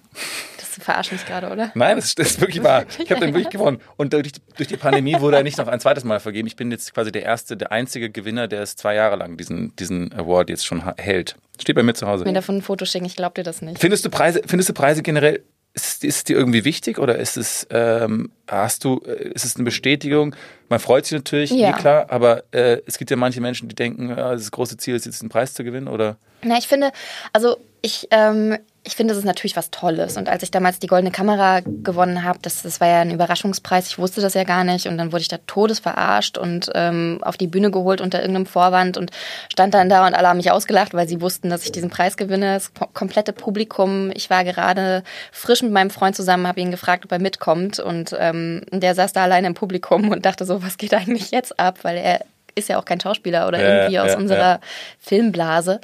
[0.59, 1.71] Das verarscht mich gerade, oder?
[1.75, 2.85] Nein, das, das ist wirklich wahr.
[2.99, 3.81] Ich habe dann wirklich gewonnen.
[3.97, 6.47] Und durch, durch die Pandemie wurde er nicht noch ein zweites Mal vergeben.
[6.49, 9.75] Ich bin jetzt quasi der erste, der einzige Gewinner, der es zwei Jahre lang diesen,
[9.77, 11.37] diesen Award jetzt schon hält.
[11.61, 12.25] Steht bei mir zu Hause.
[12.25, 13.79] Mir davon ein Foto schicken, ich glaub dir das nicht.
[13.79, 15.43] Findest du Preise, findest du Preise generell,
[15.75, 19.57] ist, ist es dir irgendwie wichtig oder ist es, ähm, hast du, äh, ist es
[19.57, 20.35] eine Bestätigung?
[20.69, 21.71] Man freut sich natürlich, Ja.
[21.71, 24.95] eh klar, aber äh, es gibt ja manche Menschen, die denken, ja, das große Ziel
[24.97, 26.17] ist jetzt einen Preis zu gewinnen oder?
[26.43, 26.93] Na, ich finde,
[27.33, 30.17] also ich, ähm, ich finde, das ist natürlich was Tolles.
[30.17, 33.87] Und als ich damals die Goldene Kamera gewonnen habe, das, das war ja ein Überraschungspreis,
[33.87, 34.89] ich wusste das ja gar nicht.
[34.89, 38.47] Und dann wurde ich da todes verarscht und ähm, auf die Bühne geholt unter irgendeinem
[38.47, 39.13] Vorwand und
[39.53, 42.17] stand dann da und alle haben mich ausgelacht, weil sie wussten, dass ich diesen Preis
[42.17, 42.55] gewinne.
[42.55, 44.11] Das ko- komplette Publikum.
[44.15, 47.79] Ich war gerade frisch mit meinem Freund zusammen, habe ihn gefragt, ob er mitkommt.
[47.79, 51.61] Und ähm, der saß da alleine im Publikum und dachte so, was geht eigentlich jetzt
[51.61, 51.79] ab?
[51.83, 52.25] Weil er
[52.55, 54.61] ist ja auch kein Schauspieler oder Ja, irgendwie aus ja, unserer ja.
[54.99, 55.81] Filmblase.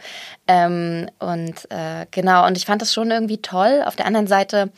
[0.47, 3.83] Ähm, und äh, genau, und ich fand das schon irgendwie toll.
[3.85, 4.71] Auf der anderen Seite,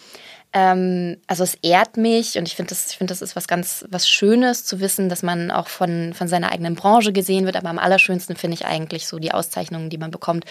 [0.52, 3.85] ähm, also es ehrt mich und ich finde das, ich finde das ist was ganz,
[3.88, 7.56] was Schönes zu wissen, dass man auch von, von seiner eigenen Branche gesehen wird.
[7.56, 10.44] Aber am allerschönsten finde ich eigentlich so die Auszeichnungen, die man bekommt,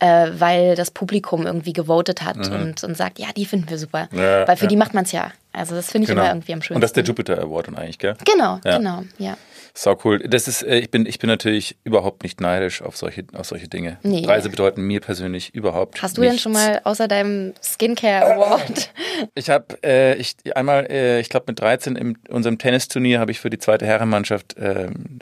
[0.00, 4.08] äh, weil das Publikum irgendwie gewotet hat und, und sagt, ja, die finden wir super.
[4.10, 4.18] Mhm.
[4.46, 5.30] Weil für die macht man es ja.
[5.52, 6.74] Also das finde ich immer irgendwie am schönsten.
[6.74, 8.16] Und das ist der Jupiter Award dann eigentlich, gell?
[8.24, 9.36] Genau, genau, ja.
[9.76, 10.20] Sau cool.
[10.20, 13.66] Das ist, äh, ich bin, ich bin natürlich überhaupt nicht neidisch auf solche, auf solche
[13.66, 13.98] Dinge.
[14.04, 14.22] Nee.
[14.22, 16.44] Preise bedeuten mir persönlich überhaupt Hast du denn nichts.
[16.44, 18.92] schon mal außer deinem Skincare Award?
[19.36, 23.38] Ich habe äh, ich, einmal, äh, ich glaube mit 13 in unserem Tennisturnier habe ich
[23.38, 25.18] für die zweite Herrenmannschaft ähm,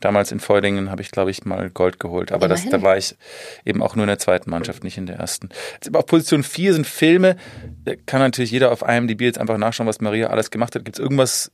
[0.00, 2.30] damals in Feudingen habe ich glaube ich mal Gold geholt.
[2.30, 3.16] Aber das, da war ich
[3.64, 5.48] eben auch nur in der zweiten Mannschaft, nicht in der ersten.
[5.74, 7.36] Jetzt, auf Position 4 sind Filme.
[7.84, 10.84] Da kann natürlich jeder auf IMDb jetzt einfach nachschauen, was Maria alles gemacht hat.
[10.84, 11.50] Gibt es irgendwas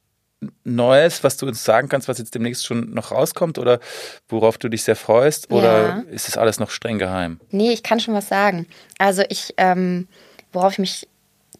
[0.64, 3.80] Neues, was du uns sagen kannst, was jetzt demnächst schon noch rauskommt oder
[4.28, 5.50] worauf du dich sehr freust?
[5.50, 6.02] Oder Ja.
[6.10, 7.40] ist es alles noch streng geheim?
[7.50, 8.66] Nee, ich kann schon was sagen.
[8.98, 10.06] Also ich, ähm,
[10.52, 11.08] worauf ich mich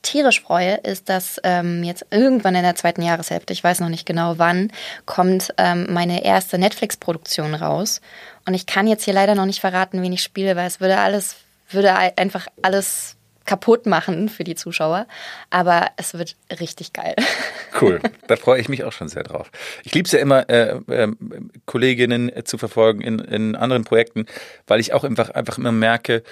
[0.03, 4.07] tierisch freue, ist, dass ähm, jetzt irgendwann in der zweiten Jahreshälfte, ich weiß noch nicht
[4.07, 4.71] genau wann,
[5.07, 8.01] kommt ähm, meine erste Netflix-Produktion raus.
[8.47, 10.99] Und ich kann jetzt hier leider noch nicht verraten, wen ich spiele, weil es würde
[10.99, 11.35] alles,
[11.71, 13.17] würde ei- einfach alles
[13.49, 15.07] kaputt machen für die Zuschauer.
[15.51, 17.17] Aber es wird richtig geil.
[17.81, 19.53] Cool, da freue ich mich auch schon sehr drauf.
[19.85, 24.27] Ich liebe es ja immer, äh, ähm, Kolleginnen äh, zu verfolgen in, in anderen Projekten,
[24.67, 26.25] weil ich auch einfach, einfach immer merke,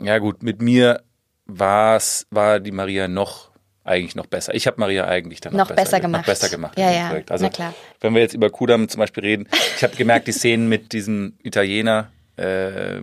[0.00, 1.02] ja gut, mit mir
[1.46, 3.50] war's, war die Maria noch
[3.84, 4.54] eigentlich noch besser.
[4.54, 6.26] Ich habe Maria eigentlich dann Noch besser ge- Noch gemacht.
[6.26, 7.30] besser gemacht Ja, ja, Projekt.
[7.30, 7.74] Also na klar.
[8.00, 11.34] wenn wir jetzt über Kudam zum Beispiel reden, ich habe gemerkt, die Szenen mit diesem
[11.42, 13.00] Italiener, äh,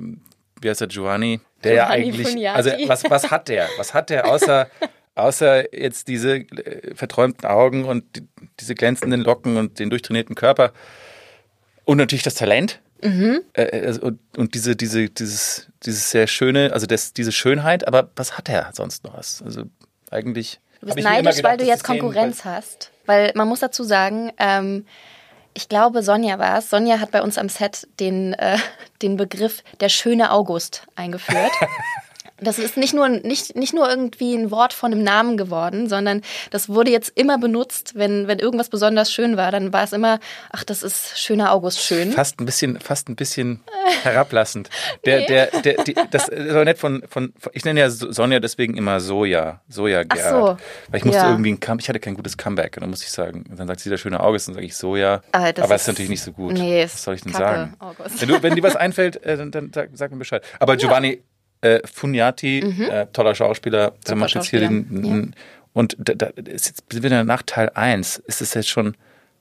[0.61, 2.47] wie heißt der Giovanni, der ja eigentlich, Pugnati.
[2.47, 3.67] also was was hat der?
[3.77, 4.67] Was hat der außer
[5.15, 8.27] außer jetzt diese äh, verträumten Augen und die,
[8.59, 10.71] diese glänzenden Locken und den durchtrainierten Körper
[11.89, 12.81] und natürlich das Talent.
[13.01, 13.41] Mhm.
[13.53, 18.11] Äh, also, und, und diese, diese, dieses, dieses sehr schöne, also das, diese Schönheit, aber
[18.15, 19.17] was hat er sonst noch?
[19.17, 19.41] was?
[19.41, 19.63] Also
[20.11, 20.59] eigentlich.
[20.81, 22.91] Du bist neidisch, gedacht, weil du jetzt Konkurrenz hast.
[23.05, 24.85] Weil man muss dazu sagen, ähm,
[25.53, 26.69] ich glaube, Sonja war es.
[26.69, 28.57] Sonja hat bei uns am Set den, äh,
[29.01, 31.51] den Begriff der schöne August eingeführt.
[32.41, 36.21] Das ist nicht nur, nicht, nicht nur irgendwie ein Wort von einem Namen geworden, sondern
[36.51, 40.19] das wurde jetzt immer benutzt, wenn, wenn irgendwas besonders schön war, dann war es immer,
[40.51, 42.11] ach, das ist schöner August schön.
[42.11, 43.61] Fast ein bisschen, fast ein bisschen
[44.03, 44.69] herablassend.
[45.05, 48.99] Der, der, der, die, das aber nicht von, von, ich nenne ja Sonja deswegen immer
[48.99, 50.59] Soja, Soja Ach Gerhard.
[50.59, 50.65] so.
[50.91, 51.29] Weil ich musste Ja.
[51.31, 52.75] irgendwie ein Come, ich hatte kein gutes Comeback.
[52.77, 55.21] Und dann muss ich sagen, dann sagt sie der schöne August, dann sage ich Soja.
[55.31, 56.53] Ah, das aber es ist- ist natürlich nicht so gut.
[56.53, 57.73] Nee, Was soll ich denn Kacke, sagen?
[57.79, 58.21] August.
[58.21, 60.43] Wenn, du, wenn dir was einfällt, äh, dann, dann sag, sag mir Bescheid.
[60.59, 61.23] Aber Giovanni
[61.61, 65.01] äh, Fugnati, äh, toller Schauspieler, der macht jetzt hier den, Mhm.
[65.03, 65.35] Den
[65.73, 68.17] und da, da ist jetzt sind wir nach Teil 1.
[68.25, 68.95] Ist es jetzt schon,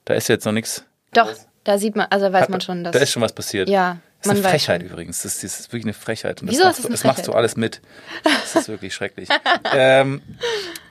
[0.04, 0.84] da ist jetzt noch nichts.
[1.14, 1.32] Doch,
[1.64, 2.92] da sieht man, also weiß Hat- man schon, dass.
[2.92, 3.68] Da ist schon was passiert.
[3.68, 4.90] Ja, Das ist eine Frechheit schon.
[4.90, 5.22] übrigens.
[5.22, 6.42] Das ist, das ist wirklich eine Frechheit.
[6.42, 7.38] Und Wieso das ist machst, das du- eine das machst du Frechheit?
[7.38, 7.80] alles mit.
[8.24, 9.28] Das ist wirklich schrecklich.
[9.74, 10.20] ähm,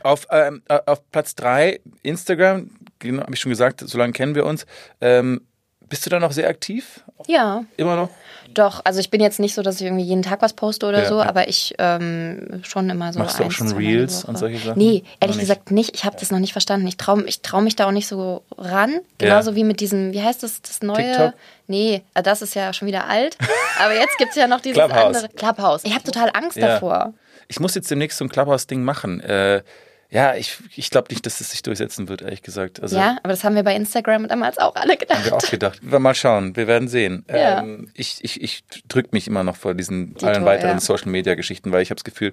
[0.02, 4.34] auf, ähm, äh, auf Platz drei Instagram, genau, habe ich schon gesagt, so lange kennen
[4.34, 4.66] wir uns.
[5.02, 5.42] Ähm,
[5.90, 7.02] bist du da noch sehr aktiv?
[7.28, 8.10] ja, Immer noch?
[8.54, 11.04] Doch, also ich bin jetzt nicht so, dass ich irgendwie jeden Tag was poste oder
[11.04, 11.26] Ja, so, ja.
[11.26, 14.78] aber ich ähm, schon immer so Machst du auch schon Reels und solche Sachen?
[14.80, 15.94] Nee, ehrlich gesagt nicht.
[15.96, 16.88] Ich habe das noch nicht verstanden.
[16.88, 19.00] Ich traue ich trau mich da auch nicht so ran.
[19.18, 20.96] Genauso wie mit diesem, wie heißt das, das neue?
[20.96, 21.34] TikTok?
[21.68, 23.38] Nee, äh, das ist ja schon wieder alt.
[23.84, 25.16] aber jetzt gibt es ja noch dieses Clubhouse.
[25.18, 25.30] andere.
[25.30, 25.82] Clubhouse.
[25.84, 26.68] Ich habe total Angst Ja.
[26.68, 27.14] davor.
[27.50, 29.20] Ich muss jetzt demnächst so ein Clubhouse-Ding machen.
[29.20, 29.62] Äh,
[30.10, 32.82] ja, ich, ich glaube nicht, dass es sich durchsetzen wird, ehrlich gesagt.
[32.82, 35.20] Also, ja, aber das haben wir bei Instagram damals auch alle gedacht.
[35.20, 35.84] Haben wir auch gedacht.
[35.84, 37.26] Mal schauen, wir werden sehen.
[37.30, 37.60] Ja.
[37.60, 40.80] Ähm, ich ich, ich drücke mich immer noch vor diesen Dito, allen weiteren ja.
[40.80, 42.32] Social-Media-Geschichten, weil ich habe das Gefühl,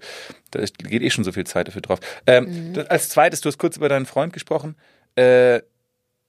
[0.52, 1.98] da geht eh schon so viel Zeit dafür drauf.
[2.26, 2.84] Ähm, mhm.
[2.88, 4.76] Als zweites, du hast kurz über deinen Freund gesprochen.
[5.16, 5.60] Äh,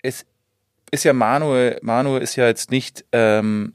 [0.01, 0.25] es
[0.89, 3.73] ist ja Manuel, Manuel ist ja jetzt nicht ähm,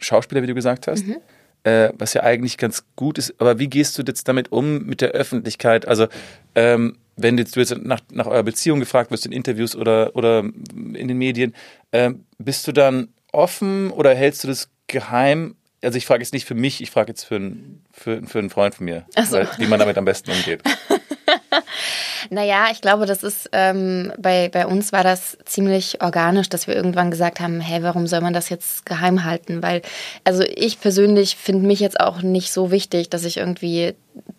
[0.00, 1.04] Schauspieler, wie du gesagt hast.
[1.04, 1.16] Mhm
[1.64, 3.34] äh, was ja eigentlich ganz gut ist.
[3.40, 5.86] Aber wie gehst du jetzt damit um mit der Öffentlichkeit?
[5.86, 6.06] Also
[6.54, 11.08] ähm, wenn du jetzt nach, nach eurer Beziehung gefragt wirst in Interviews oder, oder in
[11.08, 11.54] den Medien,
[11.90, 15.56] äh, bist du dann offen oder hältst du das geheim?
[15.82, 18.50] Also ich frage jetzt nicht für mich, ich frage jetzt für, ein, für, für einen
[18.50, 19.36] Freund von mir, so.
[19.36, 20.62] weil, wie man damit am besten umgeht.
[22.30, 26.74] Naja, ich glaube, das ist ähm, bei, bei uns war das ziemlich organisch, dass wir
[26.74, 29.62] irgendwann gesagt haben, hey, warum soll man das jetzt geheim halten?
[29.62, 29.82] Weil,
[30.24, 33.94] also ich persönlich finde mich jetzt auch nicht so wichtig, dass ich irgendwie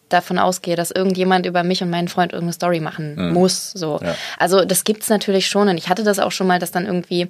[0.09, 3.33] davon ausgehe, dass irgendjemand über mich und meinen Freund irgendeine Story machen mhm.
[3.33, 3.71] muss.
[3.71, 3.99] So.
[4.01, 4.15] Ja.
[4.37, 6.85] Also das gibt es natürlich schon und ich hatte das auch schon mal, dass dann
[6.85, 7.29] irgendwie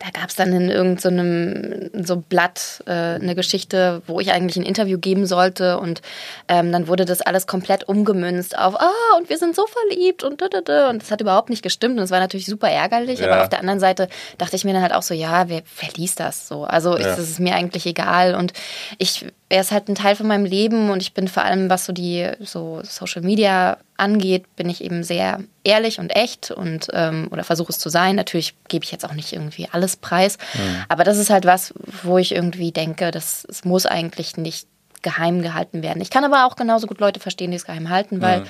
[0.00, 4.56] da gab es dann in irgendeinem so, so Blatt äh, eine Geschichte, wo ich eigentlich
[4.56, 6.02] ein Interview geben sollte und
[6.48, 10.40] ähm, dann wurde das alles komplett umgemünzt auf, ah, und wir sind so verliebt und
[10.40, 10.90] da, da, da.
[10.90, 13.30] und das hat überhaupt nicht gestimmt und es war natürlich super ärgerlich, ja.
[13.30, 14.08] aber auf der anderen Seite
[14.38, 16.64] dachte ich mir dann halt auch so, ja, wer, wer liest das so?
[16.64, 17.12] Also ja.
[17.12, 18.52] ist es mir eigentlich egal und
[18.98, 21.86] ich er ist halt ein Teil von meinem Leben und ich bin vor allem, was
[21.86, 27.28] so die so Social Media angeht, bin ich eben sehr ehrlich und echt und ähm,
[27.30, 28.16] oder versuche es zu sein.
[28.16, 30.84] Natürlich gebe ich jetzt auch nicht irgendwie alles preis, mhm.
[30.88, 34.68] aber das ist halt was, wo ich irgendwie denke, das es muss eigentlich nicht
[35.00, 36.02] geheim gehalten werden.
[36.02, 38.46] Ich kann aber auch genauso gut Leute verstehen, die es geheim halten, weil mhm.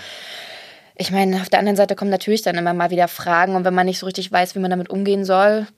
[0.96, 3.74] ich meine, auf der anderen Seite kommen natürlich dann immer mal wieder Fragen und wenn
[3.74, 5.68] man nicht so richtig weiß, wie man damit umgehen soll,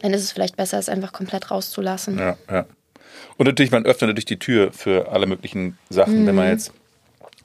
[0.00, 2.18] dann ist es vielleicht besser, es einfach komplett rauszulassen.
[2.18, 2.66] Ja, ja.
[3.36, 6.26] Und natürlich, man öffnet natürlich die Tür für alle möglichen Sachen, mhm.
[6.26, 6.52] wenn man mhm.
[6.52, 6.72] jetzt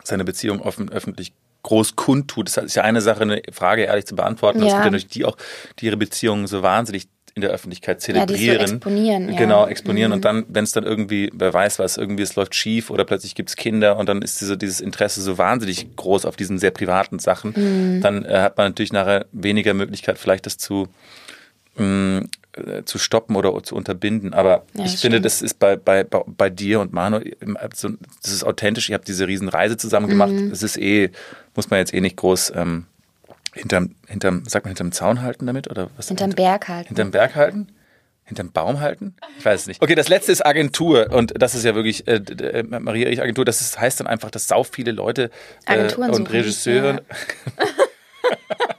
[0.04, 1.34] seine Beziehung offen, öffentlich
[1.64, 2.48] groß kundtut.
[2.48, 4.60] Das ist ja eine Sache, eine Frage ehrlich zu beantworten.
[4.60, 4.68] Ja.
[4.68, 5.38] Es gibt ja natürlich die auch,
[5.80, 8.62] die ihre Beziehungen so wahnsinnig in der Öffentlichkeit zelebrieren.
[8.62, 9.30] Ja, so exponieren.
[9.30, 9.38] Ja.
[9.38, 10.12] Genau, exponieren.
[10.12, 10.16] Mhm.
[10.16, 13.36] Und dann, wenn es dann irgendwie, wer weiß was, irgendwie es läuft schief oder plötzlich
[13.36, 16.72] gibt es Kinder und dann ist diese, dieses Interesse so wahnsinnig groß auf diesen sehr
[16.72, 18.02] privaten Sachen, mhm.
[18.02, 20.88] dann äh, hat man natürlich nachher weniger Möglichkeit, vielleicht das zu
[21.76, 24.34] mh, mm, äh, zu stoppen oder zu unterbinden.
[24.34, 25.02] Aber ja, ich stimmt.
[25.02, 27.20] finde, das ist bei, bei, bei dir und Manu,
[27.70, 27.84] das
[28.32, 28.90] ist authentisch.
[28.90, 30.32] Ihr habt diese riesen Reise zusammen gemacht.
[30.32, 30.52] Mhm.
[30.52, 31.12] Es ist eh,
[31.56, 32.86] muss man jetzt eh nicht groß ähm,
[33.54, 35.70] hinterm, hinterm, sagt man hinterm Zaun halten damit?
[35.70, 36.08] Oder was?
[36.08, 36.88] Hinterm Berg halten.
[36.88, 37.68] Hinterm Berg halten?
[38.24, 39.16] Hinterm Baum halten?
[39.38, 39.82] Ich weiß es nicht.
[39.84, 43.46] Okay, das letzte ist Agentur und das ist ja wirklich äh, äh Maria Erich Agentur.
[43.46, 45.30] Das ist, heißt dann einfach, dass sau viele Leute
[45.68, 47.04] äh, und Regisseure.
[47.58, 47.66] Ja.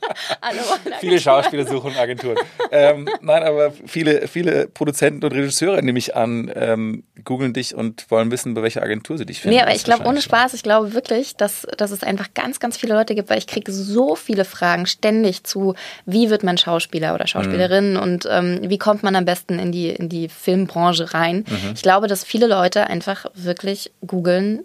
[1.01, 2.37] viele Schauspieler suchen Agenturen.
[2.71, 8.11] ähm, nein, aber viele, viele Produzenten und Regisseure, nehme ich an, ähm, googeln dich und
[8.11, 9.57] wollen wissen, bei welcher Agentur sie dich finden.
[9.57, 12.77] Nee, aber ich glaube, ohne Spaß, ich glaube wirklich, dass, dass es einfach ganz, ganz
[12.77, 15.75] viele Leute gibt, weil ich kriege so viele Fragen ständig zu,
[16.05, 18.01] wie wird man Schauspieler oder Schauspielerin mhm.
[18.01, 21.45] und ähm, wie kommt man am besten in die, in die Filmbranche rein.
[21.49, 21.73] Mhm.
[21.75, 24.61] Ich glaube, dass viele Leute einfach wirklich googeln,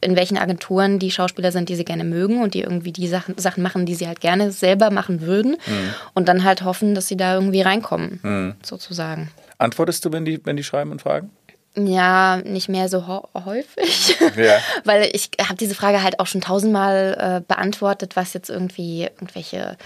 [0.00, 3.36] in welchen Agenturen die Schauspieler sind, die sie gerne mögen und die irgendwie die Sachen,
[3.38, 5.94] Sachen machen, die sie halt gerne selber machen würden mhm.
[6.14, 8.54] und dann halt hoffen, dass sie da irgendwie reinkommen, mhm.
[8.62, 9.30] sozusagen.
[9.58, 11.30] Antwortest du, wenn die, wenn die schreiben und fragen?
[11.74, 14.58] Ja, nicht mehr so häufig, ja.
[14.84, 19.78] weil ich habe diese Frage halt auch schon tausendmal äh, beantwortet, was jetzt irgendwie irgendwelche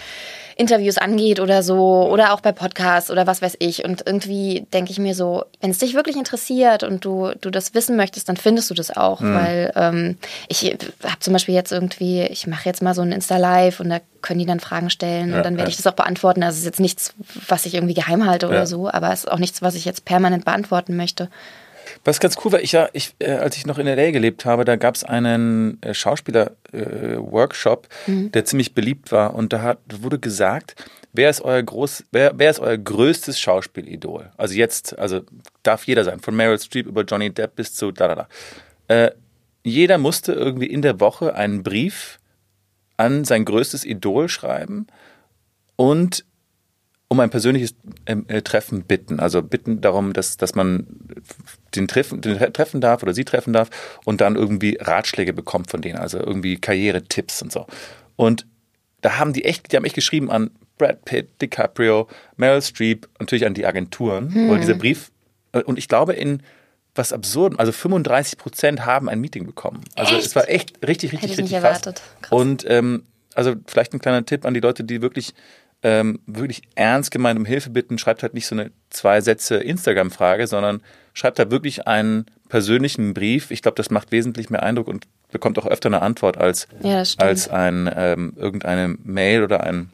[0.57, 3.85] Interviews angeht oder so oder auch bei Podcasts oder was weiß ich.
[3.85, 7.72] Und irgendwie denke ich mir so, wenn es dich wirklich interessiert und du, du das
[7.75, 9.20] wissen möchtest, dann findest du das auch.
[9.20, 9.35] Mhm.
[9.35, 10.18] Weil ähm,
[10.49, 14.01] ich habe zum Beispiel jetzt irgendwie, ich mache jetzt mal so ein Insta-Live und da
[14.22, 15.72] können die dann Fragen stellen ja, und dann werde ja.
[15.72, 16.42] ich das auch beantworten.
[16.42, 17.14] Also es ist jetzt nichts,
[17.46, 20.05] was ich irgendwie geheim halte oder so, aber es ist auch nichts, was ich jetzt
[20.05, 21.29] permanent beantworten möchte.
[22.07, 24.64] Was ganz cool war, ich ja, ich, äh, als ich noch in LA gelebt habe,
[24.64, 28.31] da gab es einen äh, Schauspieler-Workshop, äh, mhm.
[28.31, 29.35] der ziemlich beliebt war.
[29.35, 30.77] Und da hat, wurde gesagt,
[31.12, 34.31] wer ist euer groß, wer, wer ist euer größtes Schauspielidol?
[34.37, 35.23] Also jetzt, also
[35.64, 38.29] darf jeder sein, von Meryl Streep über Johnny Depp bis zu da da da.
[38.87, 39.11] Äh,
[39.64, 42.21] jeder musste irgendwie in der Woche einen Brief
[42.97, 44.87] an sein größtes Idol schreiben
[45.75, 46.25] und
[47.09, 47.75] um ein persönliches
[48.07, 49.21] ähm, äh, Treffen bitten.
[49.21, 50.87] Also bitten darum, dass, dass man
[51.75, 53.71] den, treffen, den treffen darf oder sie treffen darf
[54.05, 57.66] und dann irgendwie Ratschläge bekommt von denen, also irgendwie Karrieretipps und so.
[58.16, 58.47] Und
[59.03, 63.47] da haben die echt, die haben echt geschrieben an Brad Pitt, DiCaprio, Meryl Streep, natürlich
[63.47, 64.51] an die Agenturen, hm.
[64.51, 65.11] oder dieser Brief.
[65.53, 66.42] Äh, und ich glaube, in
[66.95, 69.83] was absurd, also 35 Prozent haben ein Meeting bekommen.
[69.95, 70.27] Also echt?
[70.27, 71.87] es war echt richtig, richtig, Hätte richtig nicht fast.
[71.87, 72.03] erwartet.
[72.23, 72.33] Krass.
[72.33, 75.35] Und ähm, also vielleicht ein kleiner Tipp an die Leute, die wirklich
[75.83, 80.47] ähm, wirklich ernst gemeint um Hilfe bitten, schreibt halt nicht so eine zwei Sätze Instagram-Frage,
[80.47, 83.51] sondern schreibt da wirklich einen persönlichen Brief.
[83.51, 87.03] Ich glaube, das macht wesentlich mehr Eindruck und bekommt auch öfter eine Antwort als, Ja,
[87.19, 89.91] als ein ähm, irgendeine Mail oder ein.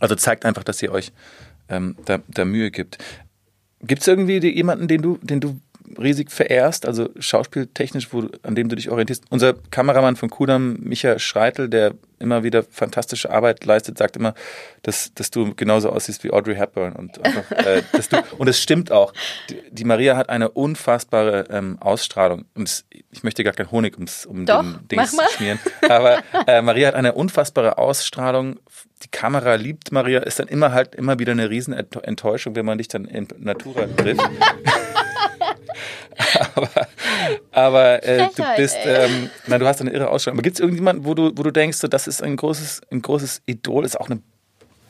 [0.00, 1.12] Also zeigt einfach, dass ihr euch
[1.68, 2.98] ähm, da, da Mühe gibt.
[3.80, 5.60] Gibt es irgendwie die, jemanden, den du, den du
[6.00, 9.24] riesig verehrst, also schauspieltechnisch, wo, an dem du dich orientierst?
[9.30, 14.34] Unser Kameramann von Kudam, Micha Schreitel, der immer wieder fantastische Arbeit leistet, sagt immer,
[14.82, 16.92] dass, dass du genauso aussiehst wie Audrey Hepburn.
[16.94, 19.12] Und, einfach, äh, dass du, und es stimmt auch.
[19.50, 22.44] Die, die Maria hat eine unfassbare ähm, Ausstrahlung.
[22.54, 25.58] Und es, ich möchte gar keinen Honig ums, um Doch, den Dings schmieren.
[25.88, 28.58] Aber äh, Maria hat eine unfassbare Ausstrahlung.
[29.04, 32.66] Die Kamera liebt Maria, ist dann immer halt immer wieder eine riesen Ent- Enttäuschung, wenn
[32.66, 34.20] man dich dann in Natura trifft.
[36.54, 36.88] aber
[37.52, 40.38] aber äh, du bist, ähm, na, du hast eine irre Ausstrahlung.
[40.38, 43.02] Aber gibt es irgendjemanden, wo du, wo du denkst, so, das ist ein großes, ein
[43.02, 44.20] großes Idol, ist auch eine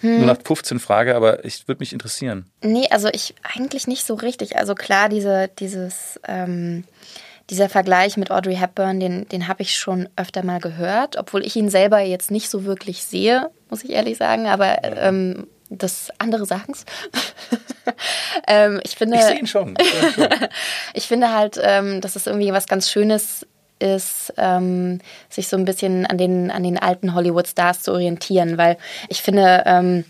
[0.00, 0.18] Hm.
[0.18, 2.48] nur nach 15 Frage, aber ich würde mich interessieren.
[2.62, 4.56] Nee, also ich eigentlich nicht so richtig.
[4.56, 6.84] Also klar, diese, dieses, ähm,
[7.50, 11.56] dieser Vergleich mit Audrey Hepburn, den, den habe ich schon öfter mal gehört, obwohl ich
[11.56, 14.46] ihn selber jetzt nicht so wirklich sehe, muss ich ehrlich sagen.
[14.46, 16.84] Aber ähm, das andere sagen's.
[18.46, 19.74] ähm, ich finde, Ich sehe ihn schon.
[20.94, 23.46] Ich finde halt, ähm, dass es irgendwie was ganz Schönes
[23.78, 28.76] ist, ähm, sich so ein bisschen an den, an den alten Hollywood-Stars zu orientieren, weil
[29.08, 30.04] ich finde, ähm,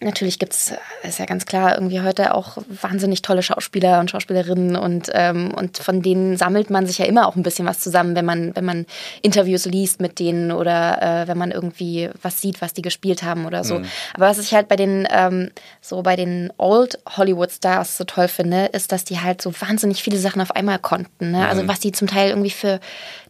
[0.00, 4.76] natürlich gibt es, ist ja ganz klar, irgendwie heute auch wahnsinnig tolle Schauspieler und Schauspielerinnen
[4.76, 8.14] und, ähm, und von denen sammelt man sich ja immer auch ein bisschen was zusammen,
[8.14, 8.86] wenn man, wenn man
[9.22, 13.46] Interviews liest mit denen oder äh, wenn man irgendwie was sieht, was die gespielt haben
[13.46, 13.80] oder so.
[14.14, 18.28] Aber was ich halt bei den, ähm, so bei den Old Hollywood Stars so toll
[18.28, 21.32] finde, ist, dass die halt so wahnsinnig viele Sachen auf einmal konnten.
[21.32, 21.48] Ne?
[21.48, 22.80] Also was die zum Teil irgendwie für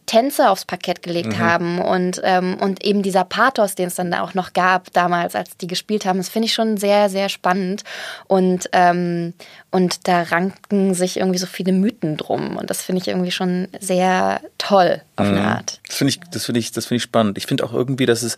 [0.09, 4.33] Tänze aufs Parkett gelegt haben und, ähm, und eben dieser Pathos, den es dann auch
[4.33, 7.83] noch gab damals, als die gespielt haben, das finde ich schon sehr, sehr spannend.
[8.25, 9.35] Und, ähm,
[9.69, 12.57] und da ranken sich irgendwie so viele Mythen drum.
[12.57, 15.79] Und das finde ich irgendwie schon sehr toll auf eine Art.
[15.85, 17.37] Das finde ich, das finde ich, das finde ich spannend.
[17.37, 18.35] Ich finde auch irgendwie, dass es,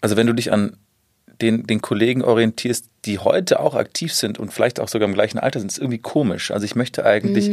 [0.00, 0.76] also wenn du dich an
[1.40, 5.40] den, den Kollegen orientierst, die heute auch aktiv sind und vielleicht auch sogar im gleichen
[5.40, 6.52] Alter sind, ist irgendwie komisch.
[6.52, 7.50] Also ich möchte eigentlich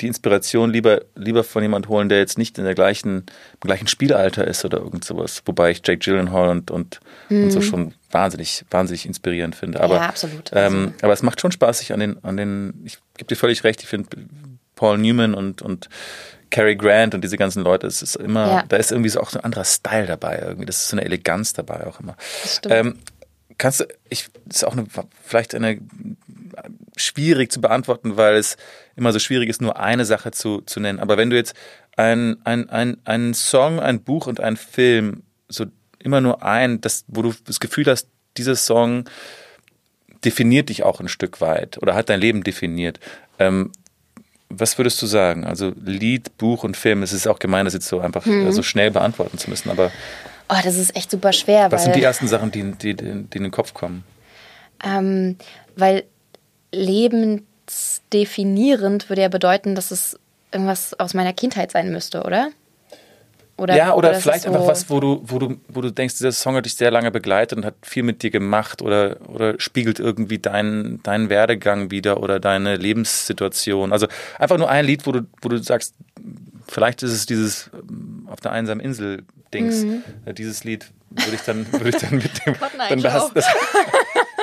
[0.00, 3.86] die Inspiration lieber, lieber von jemand holen, der jetzt nicht in der gleichen, im gleichen
[3.86, 5.42] Spielalter ist oder irgend sowas.
[5.46, 9.80] Wobei ich Jake Gyllenhaal und, und, und so schon wahnsinnig, wahnsinnig inspirierend finde.
[9.80, 10.50] Aber, Ja, absolut.
[10.54, 13.62] Ähm, aber es macht schon Spaß, sich an den, an den, ich gebe dir völlig
[13.64, 14.08] recht, ich finde
[14.74, 15.88] Paul Newman und, und
[16.50, 18.64] Cary Grant und diese ganzen Leute, es ist immer, Ja.
[18.68, 20.66] da ist irgendwie so auch so ein anderer Style dabei irgendwie.
[20.66, 22.16] Das ist so eine Eleganz dabei auch immer.
[22.42, 22.74] Das stimmt.
[22.74, 22.98] Ähm,
[23.58, 24.86] kannst du, ich, das ist auch eine,
[25.22, 25.78] vielleicht eine
[26.96, 28.56] schwierig zu beantworten, weil es
[29.00, 31.00] immer so schwierig ist, nur eine Sache zu, zu nennen.
[31.00, 31.54] Aber wenn du jetzt
[31.96, 35.66] ein, ein, ein, einen Song, ein Buch und einen Film, so
[35.98, 39.04] immer nur ein, das, wo du das Gefühl hast, dieser Song
[40.24, 43.00] definiert dich auch ein Stück weit oder hat dein Leben definiert.
[43.38, 43.72] Ähm,
[44.50, 45.44] was würdest du sagen?
[45.44, 48.62] Also Lied, Buch und Film, es ist auch gemein, das jetzt so einfach äh, so
[48.62, 49.70] schnell beantworten zu müssen.
[49.70, 49.90] Aber
[50.52, 53.28] Oh, das ist echt super schwer, was sind die ersten Sachen, die, die, die in
[53.30, 54.04] den Kopf kommen?
[54.84, 55.36] ähm,
[55.76, 56.04] weil
[57.70, 60.18] lebensdefinierend würde ja bedeuten, dass es
[60.52, 62.50] irgendwas aus meiner Kindheit sein müsste, oder?
[63.56, 65.90] Oder ja, oder, das ist vielleicht so- einfach was, wo du, wo du, wo du
[65.92, 69.18] denkst, dieser Song hat dich sehr lange begleitet und hat viel mit dir gemacht oder,
[69.28, 73.92] oder spiegelt irgendwie deinen, deinen Werdegang wieder oder deine Lebenssituation.
[73.92, 74.06] Also
[74.38, 75.94] einfach nur ein Lied, wo du, wo du sagst,
[76.68, 79.84] vielleicht ist es dieses ähm, auf der einsamen Insel Dings.
[80.24, 83.36] Äh, Dieses Lied würde ich dann, würde ich dann mit dem, Gott, nein, dann hast,
[83.36, 83.44] das,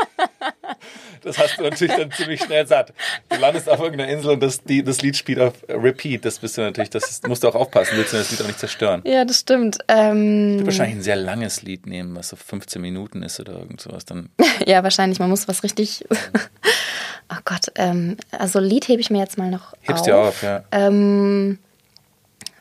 [1.27, 2.93] das hast du natürlich dann ziemlich schnell satt.
[3.29, 6.25] Du landest auf irgendeiner Insel und das, die, das Lied spielt auf Repeat.
[6.25, 8.47] Das bist du natürlich, das ist, musst du auch aufpassen, willst du das Lied auch
[8.47, 9.01] nicht zerstören.
[9.05, 9.77] Ja, das stimmt.
[9.87, 14.05] Ähm, Wahrscheinlich ein sehr langes Lied nehmen, was so 15 Minuten ist oder irgend sowas.
[14.05, 14.29] Dann
[14.65, 15.19] ja, wahrscheinlich.
[15.19, 16.05] Man muss was richtig.
[17.31, 17.67] oh Gott.
[17.75, 20.05] Ähm, also Lied hebe ich mir jetzt mal noch hebst auf.
[20.05, 20.63] dir auf, ja.
[20.71, 21.59] Ähm,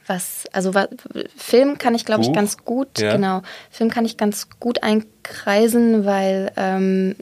[0.09, 0.88] was, also wa-
[1.37, 3.12] Film kann ich, glaube ich, ganz gut, Ja.
[3.16, 3.42] genau.
[3.70, 7.16] Film kann ich ganz gut einkreisen, weil ähm,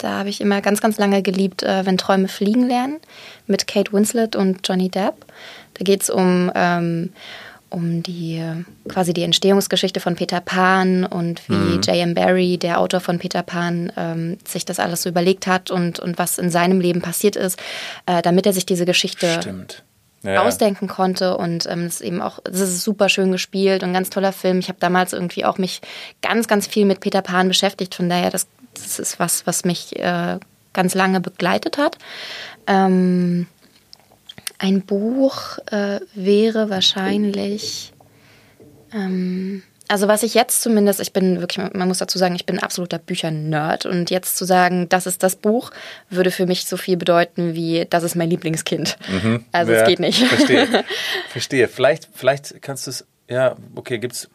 [0.00, 2.98] da habe ich immer ganz, ganz lange geliebt, äh, wenn Träume fliegen lernen
[3.46, 5.26] mit Kate Winslet und Johnny Depp.
[5.74, 7.12] Da geht es um, ähm,
[7.68, 8.42] um die
[8.88, 11.80] quasi die Entstehungsgeschichte von Peter Pan und wie Mhm.
[11.82, 12.14] J.M.
[12.14, 16.18] Barrie, der Autor von Peter Pan, ähm, sich das alles so überlegt hat und, und
[16.18, 17.60] was in seinem Leben passiert ist,
[18.06, 19.84] äh, damit er sich diese Geschichte Stimmt.
[20.22, 23.90] Ja, ausdenken konnte und ähm, es ist eben auch, es ist super schön gespielt und
[23.90, 24.58] ein ganz toller Film.
[24.58, 25.80] Ich habe damals irgendwie auch mich
[26.20, 27.94] ganz, ganz viel mit Peter Pan beschäftigt.
[27.94, 30.38] Von daher, das, das ist was, was mich äh,
[30.72, 31.98] ganz lange begleitet hat.
[32.66, 33.46] Ähm,
[34.58, 37.92] ein Buch äh, wäre wahrscheinlich,
[38.92, 42.58] ähm, also was ich jetzt zumindest, ich bin wirklich, man muss dazu sagen, ich bin
[42.58, 45.70] ein absoluter Büchernerd und jetzt zu sagen, das ist das Buch,
[46.10, 48.98] würde für mich so viel bedeuten wie, das ist mein Lieblingskind.
[49.50, 50.22] Also Ja, es geht nicht.
[50.22, 50.84] Verstehe.
[51.30, 51.66] Verstehe.
[51.68, 54.28] Vielleicht, vielleicht kannst du es Ja, okay, gibt's.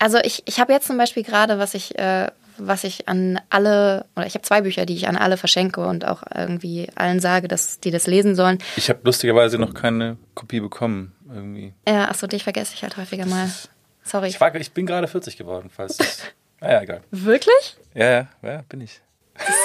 [0.00, 4.06] Also ich, ich habe jetzt zum Beispiel gerade, was ich, äh, was ich an alle,
[4.16, 7.48] oder ich habe zwei Bücher, die ich an alle verschenke und auch irgendwie allen sage,
[7.48, 8.58] dass die das lesen sollen.
[8.76, 11.14] Ich habe lustigerweise noch keine Kopie bekommen.
[11.28, 11.74] Irgendwie.
[11.86, 13.50] Ja, achso, dich vergesse ich halt häufiger mal.
[14.02, 14.28] Sorry.
[14.28, 15.98] Ich, war, ich bin gerade 40 geworden, falls.
[16.60, 17.02] Naja, egal.
[17.10, 17.76] Wirklich?
[17.94, 19.00] Ja, ja, ja, bin ich.
[19.38, 19.56] Das ist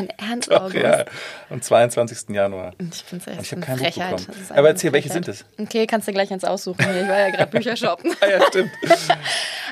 [0.00, 0.74] nicht dein Ernst, Doch, August.
[0.76, 1.04] ja,
[1.50, 2.30] am 22.
[2.30, 2.72] Januar.
[2.78, 4.10] Ich finde es Und ich echt habe eine kein Buch Frechheit.
[4.16, 4.26] bekommen.
[4.28, 5.44] Das ist Aber erzähl, welche sind es?
[5.58, 6.84] Okay, kannst du gleich eins aussuchen.
[6.84, 7.02] Hier.
[7.02, 8.14] Ich war ja gerade Bücher shoppen.
[8.20, 8.70] Ah ja, stimmt.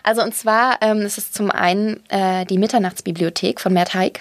[0.03, 4.21] Also und zwar ähm, es ist zum einen äh, die Mitternachtsbibliothek von Matt Haig.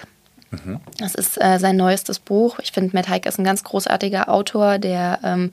[0.98, 2.58] Das ist äh, sein neuestes Buch.
[2.60, 5.50] Ich finde, Matt Haig ist ein ganz großartiger Autor, der ähm,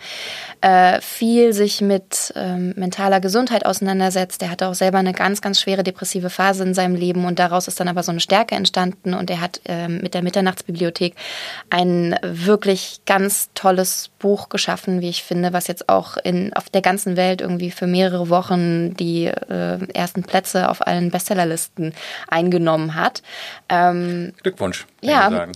[0.62, 4.42] äh, viel sich mit ähm, mentaler Gesundheit auseinandersetzt.
[4.42, 7.68] Der hatte auch selber eine ganz, ganz schwere depressive Phase in seinem Leben und daraus
[7.68, 11.16] ist dann aber so eine Stärke entstanden und er hat ähm, mit der Mitternachtsbibliothek
[11.70, 16.82] ein wirklich ganz tolles Buch geschaffen, wie ich finde, was jetzt auch in, auf der
[16.82, 21.94] ganzen Welt irgendwie für mehrere Wochen die äh, ersten Plätze auf allen Bestsellerlisten
[22.28, 23.24] eingenommen hat.
[23.70, 24.83] Ähm, Glückwunsch.
[25.02, 25.30] Kann Ja.
[25.30, 25.52] sagen.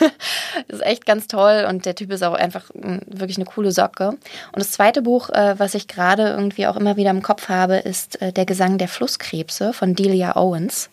[0.68, 3.72] das ist echt ganz toll und der Typ ist auch einfach mm, wirklich eine coole
[3.72, 4.08] Socke.
[4.08, 4.18] Und
[4.56, 8.20] das zweite Buch, äh, was ich gerade irgendwie auch immer wieder im Kopf habe, ist
[8.22, 10.90] äh, Der Gesang der Flusskrebse von Delia Owens.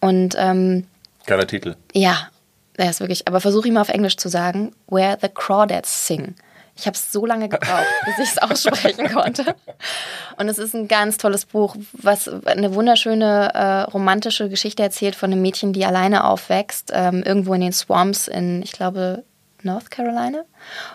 [0.00, 0.86] Und ähm,
[1.26, 1.76] Geiler Titel.
[1.92, 2.28] ja,
[2.76, 6.34] er ist wirklich, aber versuche ich mal auf Englisch zu sagen, Where the Crawdads Sing.
[6.78, 9.56] Ich habe es so lange gebraucht, bis ich es aussprechen konnte.
[10.36, 15.32] Und es ist ein ganz tolles Buch, was eine wunderschöne äh, romantische Geschichte erzählt von
[15.32, 19.24] einem Mädchen, die alleine aufwächst, ähm, irgendwo in den Swamps in, ich glaube,
[19.62, 20.44] North Carolina.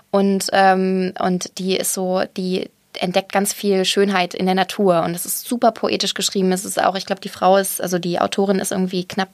[0.10, 2.70] Und, ähm, und die ist so, die
[3.00, 5.04] entdeckt ganz viel Schönheit in der Natur.
[5.04, 6.52] Und es ist super poetisch geschrieben.
[6.54, 9.30] Es ist auch, ich glaube, die Frau ist, also die Autorin ist irgendwie knapp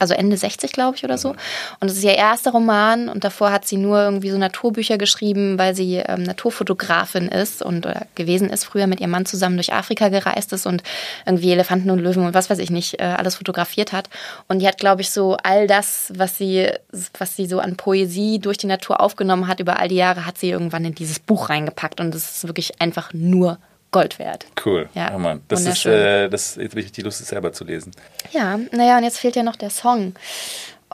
[0.00, 1.34] also Ende 60, glaube ich, oder so.
[1.78, 5.58] Und es ist ihr erster Roman und davor hat sie nur irgendwie so Naturbücher geschrieben,
[5.58, 9.72] weil sie ähm, Naturfotografin ist und oder gewesen ist, früher mit ihrem Mann zusammen durch
[9.72, 10.82] Afrika gereist ist und
[11.26, 14.08] irgendwie Elefanten und Löwen und was weiß ich nicht, äh, alles fotografiert hat.
[14.48, 16.70] Und die hat, glaube ich, so all das, was sie,
[17.18, 20.38] was sie so an Poesie durch die Natur aufgenommen hat über all die Jahre, hat
[20.38, 23.58] sie irgendwann in dieses Buch reingepackt und es ist wirklich einfach nur
[23.90, 24.46] Gold wert.
[24.64, 24.88] Cool.
[24.94, 25.42] Ja, oh Mann.
[25.48, 27.92] Das ist, äh, das, jetzt habe ich die Lust, es selber zu lesen.
[28.32, 30.14] Ja, naja, und jetzt fehlt ja noch der Song.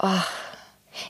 [0.00, 0.08] Oh,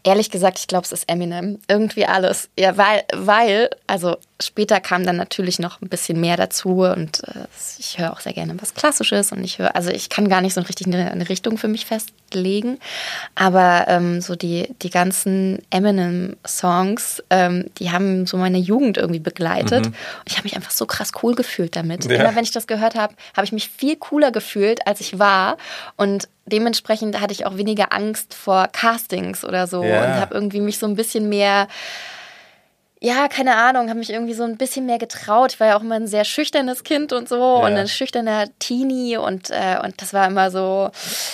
[0.03, 1.61] ehrlich gesagt, ich glaube, es ist Eminem.
[1.69, 2.49] Irgendwie alles.
[2.59, 7.47] Ja, weil, weil, also später kam dann natürlich noch ein bisschen mehr dazu und äh,
[7.79, 10.55] ich höre auch sehr gerne was Klassisches und ich höre, also ich kann gar nicht
[10.55, 12.79] so richtig eine, eine Richtung für mich festlegen,
[13.35, 19.87] aber ähm, so die, die ganzen Eminem-Songs, ähm, die haben so meine Jugend irgendwie begleitet.
[19.87, 19.95] Und
[20.27, 22.05] ich habe mich einfach so krass cool gefühlt damit.
[22.05, 22.17] Ja.
[22.17, 25.57] Immer wenn ich das gehört habe, habe ich mich viel cooler gefühlt, als ich war
[25.97, 30.05] und dementsprechend hatte ich auch weniger Angst vor Castings oder so Ja.
[30.05, 31.69] und habe irgendwie mich so ein bisschen mehr
[33.01, 35.53] ja, keine Ahnung, habe mich irgendwie so ein bisschen mehr getraut.
[35.53, 37.67] Ich war ja auch immer ein sehr schüchternes Kind und so Ja.
[37.67, 40.91] und ein schüchterner Teenie und, äh, und das war immer so,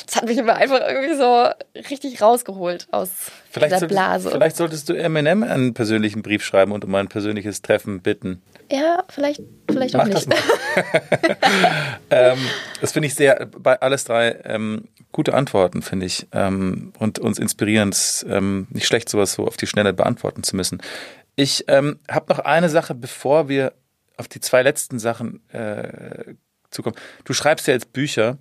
[0.06, 1.46] das hat mich immer einfach irgendwie so
[1.88, 3.10] richtig rausgeholt aus
[3.50, 4.30] Vielleicht, dieser solltest, Blase.
[4.30, 8.42] vielleicht solltest du Eminem einen persönlichen Brief schreiben und um ein persönliches Treffen bitten.
[8.70, 10.42] Ja, vielleicht, vielleicht auch Mach das nicht.
[10.42, 11.36] mal.
[12.10, 12.38] ähm,
[12.80, 16.26] das finde ich sehr, bei alles drei ähm, gute Antworten, finde ich.
[16.32, 17.90] Ähm, und uns inspirieren.
[17.90, 20.80] Es ist, ähm, nicht schlecht, sowas so auf die Schnelle beantworten zu müssen.
[21.42, 23.72] Ich ähm, habe noch eine Sache, bevor wir
[24.16, 26.34] auf die zwei letzten Sachen äh,
[26.70, 26.94] zukommen.
[27.24, 28.38] Du schreibst ja jetzt Bücher.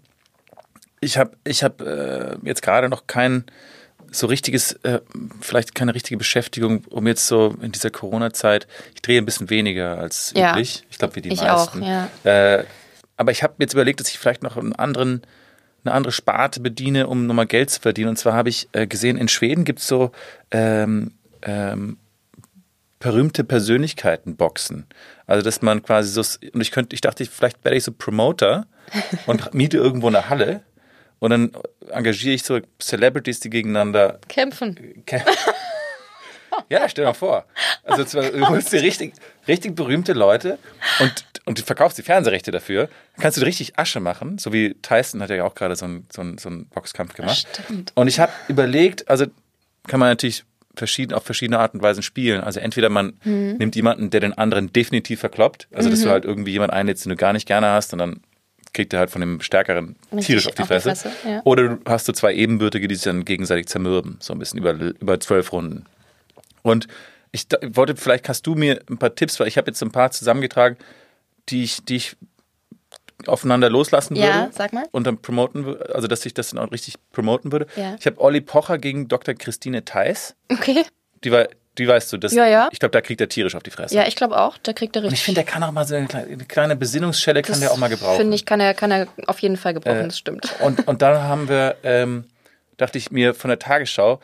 [0.99, 3.45] Ich habe ich hab, äh, jetzt gerade noch kein
[4.11, 4.99] so richtiges, äh,
[5.39, 9.97] vielleicht keine richtige Beschäftigung, um jetzt so in dieser Corona-Zeit, ich drehe ein bisschen weniger
[9.97, 10.51] als Ja.
[10.51, 10.85] üblich.
[10.91, 11.81] Ich glaube, wie die Ich auch, meisten.
[11.83, 12.07] ja.
[12.23, 12.65] Äh,
[13.17, 15.23] aber ich habe mir jetzt überlegt, dass ich vielleicht noch einen anderen,
[15.83, 18.09] eine andere Sparte bediene, um nochmal Geld zu verdienen.
[18.09, 20.11] Und zwar habe ich äh, gesehen, in Schweden gibt es so
[20.51, 21.97] ähm, ähm,
[23.01, 24.85] berühmte Persönlichkeiten-Boxen.
[25.27, 26.21] Also dass man quasi so,
[26.53, 28.67] und ich könnte, ich dachte, vielleicht werde ich so Promoter
[29.25, 30.61] und miete irgendwo eine Halle
[31.19, 31.51] und dann
[31.89, 35.03] engagiere ich so Celebrities, die gegeneinander Kämpfen.
[35.05, 35.21] Kä-
[36.69, 37.45] Ja, stell dir mal vor.
[37.83, 39.13] Also zwar, du holst dir richtig,
[39.47, 40.57] richtig berühmte Leute
[40.99, 42.87] und, und du verkaufst die Fernsehrechte dafür.
[43.15, 46.07] Dann kannst du richtig Asche machen, so wie Tyson hat ja auch gerade so einen
[46.11, 47.47] so einen- so einen Boxkampf gemacht.
[47.63, 47.91] Stimmt.
[47.95, 49.25] Und ich habe überlegt, also
[49.87, 50.43] kann man natürlich
[50.75, 52.41] verschieden, auf verschiedene Art und Weisen spielen.
[52.41, 53.55] Also entweder man Mhm.
[53.57, 57.09] nimmt jemanden, der den anderen definitiv verkloppt, also dass du halt irgendwie jemanden einlädst, den
[57.11, 58.21] du gar nicht gerne hast und dann
[58.73, 60.89] kriegt er halt von dem Stärkeren tierisch auf die auf die Fresse.
[60.95, 61.41] Fresse, ja.
[61.43, 64.71] Oder du hast so zwei Ebenbürtige, die sich dann gegenseitig zermürben, so ein bisschen über,
[64.73, 65.85] über zwölf Runden.
[66.61, 66.87] Und
[67.33, 70.11] ich wollte, vielleicht hast du mir ein paar Tipps, weil ich habe jetzt ein paar
[70.11, 70.77] zusammengetragen,
[71.49, 72.15] die ich, die ich
[73.27, 74.51] aufeinander loslassen Ja, würde.
[74.53, 74.85] sag mal.
[74.91, 77.67] Und dann promoten würde, also dass ich das dann auch richtig promoten würde.
[77.75, 77.95] Ja.
[77.99, 79.33] Ich habe Olli Pocher gegen Dr.
[79.35, 80.35] Christine Theis.
[80.51, 80.83] Okay.
[81.23, 81.47] Die war,
[81.77, 82.17] die weißt du.
[82.17, 82.69] Das, Ja, ja.
[82.71, 83.95] Ich glaube, da kriegt er tierisch auf die Fresse.
[83.95, 85.25] Ja, ich glaube auch, da kriegt er Und ich richtig.
[85.25, 87.87] finde, der kann auch mal so eine kleine, eine kleine Besinnungsschelle, kann der auch mal
[87.89, 88.17] gebrauchen.
[88.17, 90.53] Finde ich, kann er, kann er auf jeden Fall gebrauchen, Äh, das stimmt.
[90.61, 92.25] Und, und dann haben wir, ähm,
[92.77, 94.19] dachte ich mir, von der Tagesschau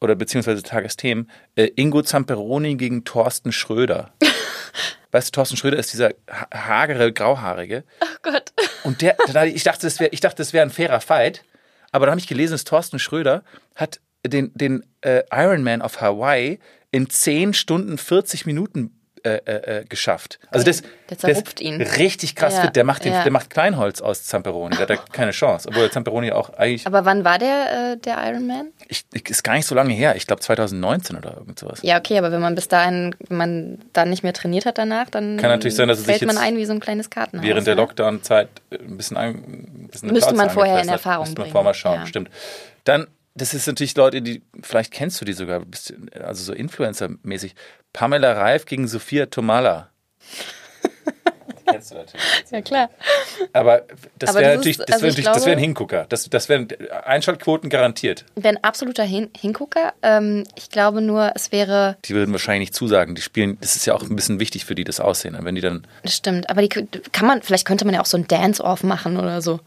[0.00, 4.12] oder beziehungsweise Tagesthemen, äh, Ingo Zamperoni gegen Thorsten Schröder.
[5.16, 7.84] weißt du, Thorsten Schröder ist dieser ha- hagere, grauhaarige.
[8.00, 8.52] Oh Gott.
[8.84, 11.44] Und der, ich dachte, das wäre, ich dachte, das wäre ein fairer Fight.
[11.92, 13.42] Aber da habe ich gelesen, dass Thorsten Schröder
[13.74, 16.58] hat den, den äh, Ironman auf Hawaii
[16.90, 18.92] in 10 Stunden 40 Minuten
[19.26, 20.38] äh, äh, äh, geschafft.
[20.50, 21.82] Also das, Der zerrupft ihn.
[21.82, 22.76] richtig krass Ja, fit.
[22.76, 23.22] Der macht, den, ja.
[23.22, 24.76] der macht Kleinholz aus Zamperoni.
[24.76, 25.68] Der hat da keine Chance.
[25.68, 28.68] Obwohl der Zamperoni auch eigentlich, Aber wann war der, äh, der Iron Man?
[28.88, 30.14] ich, ich, ist gar nicht so lange her.
[30.16, 31.80] Ich glaube 2019 oder irgend sowas.
[31.82, 35.10] Ja, okay, aber wenn man bis dahin, wenn man dann nicht mehr trainiert hat danach,
[35.10, 37.44] dann Kann natürlich sein, dass es fällt man ein wie so ein kleines Kartenhaus.
[37.46, 37.74] Während der?
[37.74, 40.98] Lockdown-Zeit äh, ein bisschen, ein, ein bisschen Müsste man vorher in angefressen hat.
[41.06, 41.52] Erfahrung Müsste man bringen.
[41.52, 42.06] vorher mal schauen, Ja.
[42.06, 42.30] stimmt.
[42.84, 43.06] Dann,
[43.36, 47.54] das ist natürlich Leute, die, vielleicht kennst du die sogar, bist, also so Influencer-mäßig.
[47.92, 49.90] Pamela Reif gegen Sophia Tomala.
[51.48, 52.24] Die kennst du natürlich.
[52.50, 52.90] Ja, klar.
[53.52, 53.82] Aber
[54.18, 56.06] das Aber wäre das natürlich, ist- das also das wäre ein Hingucker.
[56.08, 56.68] Das, das wären
[57.04, 58.24] Einschaltquoten garantiert.
[58.36, 59.92] Wäre ein absoluter Hin Hingucker.
[60.02, 63.14] Ähm, ich glaube nur, es wäre, Die würden wahrscheinlich nicht zusagen.
[63.16, 65.34] Die spielen, das ist ja auch ein bisschen wichtig für die, das Aussehen.
[65.34, 68.06] Und wenn die dann das stimmt, aber die kann man, vielleicht könnte man ja auch
[68.06, 69.58] so ein Dance-Off machen oder so.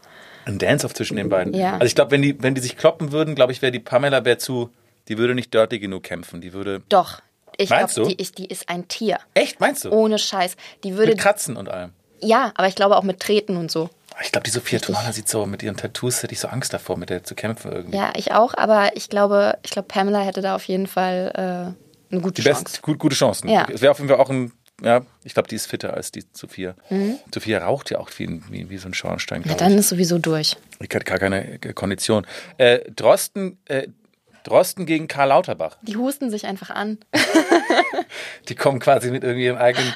[0.50, 1.54] Ein Dance-off zwischen den beiden.
[1.54, 1.74] Ja.
[1.74, 4.24] Also ich glaube, wenn die, wenn die sich kloppen würden, glaube ich, wäre die Pamela
[4.24, 4.70] wär zu,
[5.08, 6.40] die würde nicht dirty genug kämpfen.
[6.40, 6.82] Die würde.
[6.88, 7.20] Doch.
[7.56, 8.16] Ich Meinst glaube, du?
[8.16, 9.18] die ist, die ist ein Tier.
[9.34, 9.90] Echt, meinst du?
[9.90, 10.56] Ohne Scheiß.
[10.84, 11.90] Die würde, Mit Kratzen und allem.
[12.20, 13.90] ja, aber ich glaube auch mit Treten und so.
[14.22, 16.96] Ich glaube, die Sophia Tomala sieht so, mit ihren Tattoos hätte ich so Angst davor,
[16.98, 17.96] mit der zu kämpfen irgendwie.
[17.96, 22.12] Ja, ich auch, aber ich glaube, ich glaube, Pamela hätte da auf jeden Fall äh,
[22.12, 22.64] eine gute die Chance.
[22.64, 23.48] besten, gut, gute Chancen.
[23.48, 23.66] Ja.
[23.72, 24.52] Es wäre auf jeden Fall auch ein,
[24.82, 26.74] ja, ich glaube, die ist fitter als die Sophia.
[26.88, 27.16] Mhm.
[27.32, 29.78] Sophia raucht ja auch wie, wie, wie so ein Schornstein, Ja, dann ich.
[29.78, 30.56] ist sowieso durch.
[30.80, 32.26] Ich hatte gar keine Kondition.
[32.58, 33.88] Äh, Drosten, äh,
[34.44, 35.76] Drosten gegen Karl Lauterbach.
[35.82, 36.98] Die husten sich einfach an.
[38.48, 39.92] Die kommen quasi mit irgendwie ihren eigenen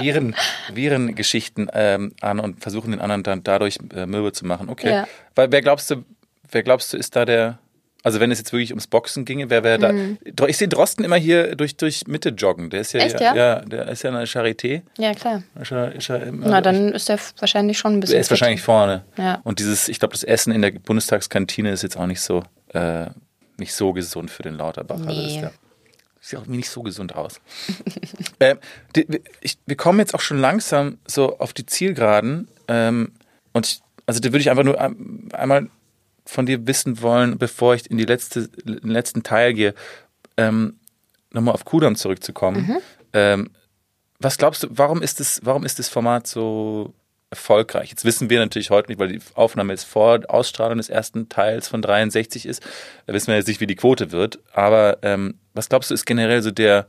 [0.00, 0.34] Viren,
[0.72, 4.68] Virengeschichten ähm, an und versuchen den anderen dann dadurch äh, mürbe zu machen.
[4.68, 4.90] Okay.
[4.90, 5.08] Ja.
[5.34, 6.04] Weil wer glaubst du,
[6.50, 7.58] wer glaubst du, ist da der,
[8.02, 10.46] also wenn es jetzt wirklich ums Boxen ginge, wer wäre da?
[10.46, 12.70] Ich sehe Drosten immer hier durch, durch Mitte joggen.
[12.70, 13.06] Der ist ja, Mhm.
[13.06, 13.34] Echt, ja?
[13.34, 13.60] ja?
[13.60, 14.82] der ist ja eine Charité.
[14.98, 15.42] Ja, klar.
[15.60, 18.14] Ist ist immer- Na, dann ist er wahrscheinlich schon ein bisschen.
[18.16, 18.32] er ist fit.
[18.40, 19.04] wahrscheinlich vorne.
[19.16, 19.40] Ja.
[19.44, 22.42] Und dieses, ich glaube, das Essen in der Bundestagskantine ist jetzt auch nicht so,
[22.74, 23.06] äh,
[23.58, 25.00] nicht so gesund für den Lauterbach.
[25.06, 25.40] Also Nee.
[25.40, 25.52] der,
[26.20, 27.40] sieht auch nicht so gesund aus.
[28.40, 28.58] ähm,
[28.94, 32.48] die, ich, wir kommen jetzt auch schon langsam so auf die Zielgeraden.
[32.68, 33.12] Ähm,
[33.52, 35.68] und ich, also da würde ich einfach nur ein- einmal
[36.26, 39.74] von dir wissen wollen, bevor ich in die letzte, den letzten Teil gehe,
[40.36, 40.78] ähm,
[41.30, 42.64] nochmal auf Kudam zurückzukommen.
[43.12, 43.50] Ähm,
[44.18, 46.94] was glaubst du, warum ist das, warum ist das Format so
[47.30, 47.90] erfolgreich?
[47.90, 51.68] Jetzt wissen wir natürlich heute nicht, weil die Aufnahme jetzt vor Ausstrahlung des ersten Teils
[51.68, 52.62] von 63 ist.
[53.06, 54.38] Da wissen wir jetzt nicht, wie die Quote wird.
[54.52, 56.86] Aber ähm, was glaubst du, ist generell so der,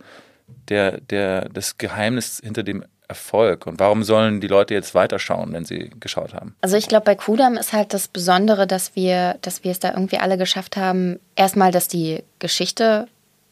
[0.69, 3.67] der, der, das Geheimnis hinter dem Erfolg?
[3.67, 6.55] Und warum sollen die Leute jetzt weiterschauen, wenn sie geschaut haben?
[6.61, 9.93] Also ich glaube, bei Kudam ist halt das Besondere, dass wir, dass wir es da
[9.93, 11.19] irgendwie alle geschafft haben.
[11.35, 13.07] Erstmal, dass die Geschichte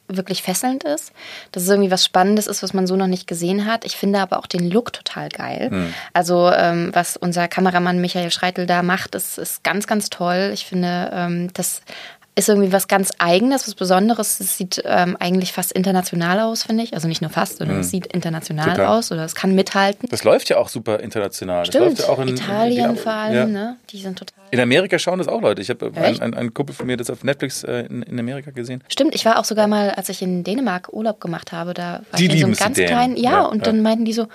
[0.08, 1.12] wirklich fesselnd ist,
[1.52, 3.86] dass es irgendwie was Spannendes ist, was man so noch nicht gesehen hat.
[3.86, 5.72] Ich finde aber auch den Look total geil.
[6.14, 10.52] Also ähm, was unser Kameramann Michael Schreitel da macht, ist, ist ganz, ganz toll.
[10.54, 11.82] Ich finde, ähm, das
[12.38, 14.42] ist irgendwie was ganz Eigenes, was Besonderes.
[14.42, 16.94] Es sieht ähm, eigentlich fast international aus, finde ich.
[16.94, 18.86] Also nicht nur fast, sondern es sieht international Total.
[18.88, 20.10] aus oder es kann mithalten.
[20.10, 21.60] Das läuft ja auch super international.
[21.60, 23.46] Das Stimmt, läuft ja auch in, Italien in, vor allem, ja.
[23.46, 23.78] ne?
[23.90, 24.44] Die sind total.
[24.52, 25.62] In Amerika schauen das auch Leute.
[25.62, 26.22] Ich habe einen, Echt?
[26.22, 28.84] einen, einen Kumpel von mir das auf Netflix äh, in, in Amerika gesehen.
[28.90, 32.18] Stimmt, ich war auch sogar mal, als ich in Dänemark Urlaub gemacht habe, da war
[32.18, 33.64] Die ich in so einem ganz kleinen, ja, Ja, und ja.
[33.64, 34.28] dann meinten die so,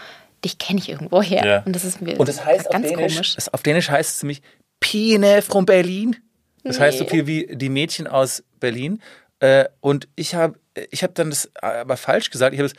[0.42, 1.44] dich kenne ich irgendwo her.
[1.44, 1.62] Ja.
[1.64, 3.34] Und das ist mir Und das heißt auf ganz Dänisch, komisch.
[3.34, 4.40] Das, auf Dänisch heißt es nämlich
[4.80, 6.16] Pine from Berlin.
[6.64, 7.10] Das heißt so Nee.
[7.10, 9.00] viel wie die Mädchen aus Berlin.
[9.40, 10.58] Äh, und ich habe
[10.90, 12.54] ich hab dann das aber falsch gesagt.
[12.54, 12.74] Ich habe es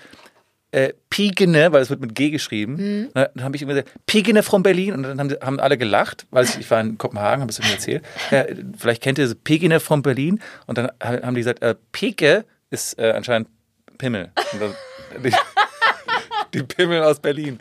[0.73, 2.73] äh, Pigene, weil es wird mit G geschrieben.
[2.75, 3.05] Mhm.
[3.07, 4.93] Und Dann habe ich immer gesagt, Pigene from Berlin.
[4.93, 7.71] Und dann haben, haben alle gelacht, weil ich, ich war in Kopenhagen, habe es mir
[7.71, 8.03] erzählt.
[8.29, 8.45] Ja,
[8.77, 10.39] vielleicht kennt ihr so Pigene from Berlin.
[10.67, 13.49] Und dann haben die gesagt, äh, Pike ist äh, anscheinend
[13.97, 14.31] Pimmel.
[15.23, 15.31] Die,
[16.53, 17.59] die Pimmel aus Berlin.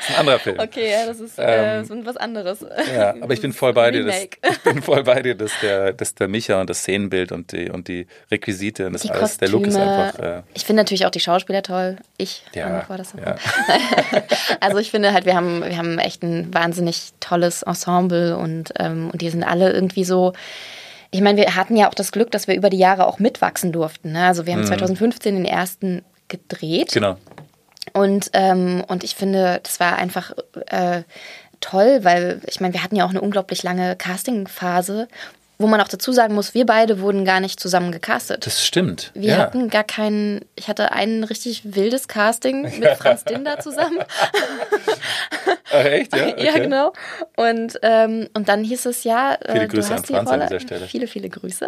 [0.00, 0.58] Das ist ein anderer Film.
[0.58, 2.64] Okay, ja, das ist Ähm, äh, so was anderes.
[2.94, 4.04] Ja, aber ich bin voll bei dir.
[4.04, 7.52] Dass, ich bin voll bei dir, dass der, dass der Micha und das Szenenbild und
[7.52, 9.50] die, und die Requisite und das Die alles, Kostüme.
[9.50, 10.18] der Look ist einfach.
[10.18, 11.96] Äh, ich finde natürlich auch die Schauspieler toll.
[12.16, 13.12] Ich ja, war das.
[13.14, 13.36] ja.
[14.60, 19.10] Also ich finde halt, wir haben, wir haben echt ein wahnsinnig tolles Ensemble und, ähm,
[19.12, 20.32] und die sind alle irgendwie so.
[21.10, 23.72] Ich meine, wir hatten ja auch das Glück, dass wir über die Jahre auch mitwachsen
[23.72, 24.12] durften.
[24.12, 24.26] Ne?
[24.26, 26.92] Also wir haben 2015 den ersten gedreht.
[26.92, 27.16] Genau.
[27.92, 30.32] Und, ähm, und ich finde, das war einfach
[30.66, 31.02] äh,
[31.60, 35.08] toll, weil ich meine, wir hatten ja auch eine unglaublich lange Castingphase,
[35.60, 38.46] wo man auch dazu sagen muss, wir beide wurden gar nicht zusammen gecastet.
[38.46, 39.10] Das stimmt.
[39.14, 39.36] Wir ja.
[39.38, 43.98] hatten gar keinen, ich hatte ein richtig wildes Casting mit Franz Dinder zusammen.
[45.72, 46.16] Ach, echt?
[46.16, 46.44] Ja, okay.
[46.46, 46.92] ja, genau.
[47.36, 50.30] Und, ähm, und dann hieß es ja, äh, Viele du Grüße hast an die Franz
[50.30, 50.48] an Rolle.
[50.48, 50.86] dieser Stelle.
[50.86, 51.66] Viele, viele Grüße.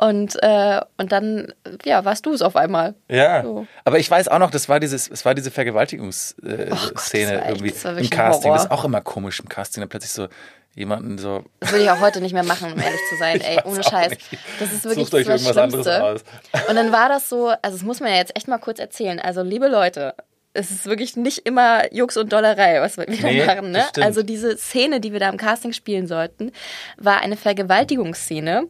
[0.00, 1.52] und, äh, und dann,
[1.84, 2.94] ja, warst du es auf einmal.
[3.08, 3.66] Ja, So.
[3.84, 7.14] aber ich weiß auch noch, das war dieses, es war diese Vergewaltigungsszene äh, Oh Gott,
[7.14, 8.52] war echt- irgendwie im Casting.
[8.52, 10.28] Das ist auch immer komisch im Casting, dann plötzlich so
[10.74, 11.44] jemanden so.
[11.60, 13.40] Das würde ich auch heute nicht mehr machen, um ehrlich zu sein.
[13.42, 14.10] Ey, ohne Scheiß.
[14.10, 14.38] nicht.
[14.60, 16.04] Das ist wirklich Sucht euch das irgendwas anderes Schlimmste.
[16.04, 16.68] aus.
[16.68, 19.20] Und dann war das so, also das muss man ja jetzt echt mal kurz erzählen.
[19.20, 20.14] Also, liebe Leute,
[20.52, 23.72] es ist wirklich nicht immer Jux und Dollerei, was wir Nee, da machen.
[23.72, 23.84] Ne?
[24.00, 26.52] Also diese Szene, die wir da im Casting spielen sollten,
[26.96, 28.68] war eine Vergewaltigungsszene.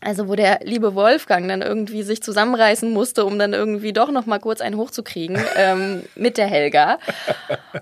[0.00, 4.26] Also wo der liebe Wolfgang dann irgendwie sich zusammenreißen musste, um dann irgendwie doch noch
[4.26, 6.98] mal kurz einen hochzukriegen ähm, mit der Helga.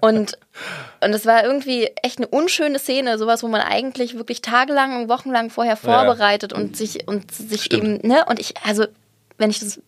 [0.00, 0.38] Und
[1.02, 5.08] und es war irgendwie echt eine unschöne Szene, sowas, wo man eigentlich wirklich tagelang und
[5.10, 7.82] wochenlang vorher vorbereitet und sich und sich Stimmt.
[7.82, 8.86] eben ne und ich also
[9.36, 9.80] wenn ich das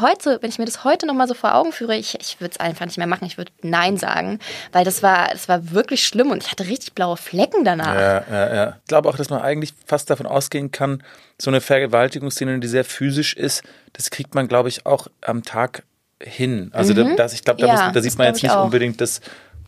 [0.00, 2.52] heute, wenn ich mir das heute noch mal so vor Augen führe, ich, ich würde
[2.52, 3.24] es einfach nicht mehr machen.
[3.26, 4.38] Ich würde Nein sagen,
[4.72, 7.94] weil das war, das war wirklich schlimm und ich hatte richtig blaue Flecken danach.
[7.94, 8.76] Ja, ja, ja.
[8.82, 11.02] Ich glaube auch, dass man eigentlich fast davon ausgehen kann,
[11.40, 13.62] so eine Vergewaltigungsszene, die sehr physisch ist,
[13.92, 15.82] das kriegt man, glaube ich, auch am Tag
[16.20, 16.70] hin.
[16.72, 17.72] Also da, das, ich glaube, da, Mhm.
[17.78, 18.64] Ja, da sieht man jetzt ich nicht auch.
[18.64, 19.20] unbedingt das,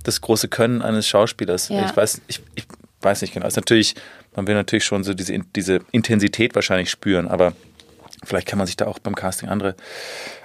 [0.05, 1.69] das große Können eines Schauspielers.
[1.69, 1.85] Ja.
[1.87, 2.65] Ich weiß, ich, ich
[3.01, 3.47] weiß nicht genau.
[3.47, 3.95] Es ist natürlich,
[4.37, 7.53] man will natürlich schon so diese, diese Intensität wahrscheinlich spüren, aber
[8.27, 9.75] vielleicht kann man sich da auch beim Casting andere,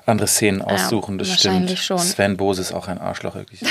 [0.06, 1.18] andere Szenen aussuchen.
[1.18, 1.78] das stimmt.
[1.78, 2.00] schon.
[2.00, 3.60] Sven Bose ist auch ein Arschloch, wirklich.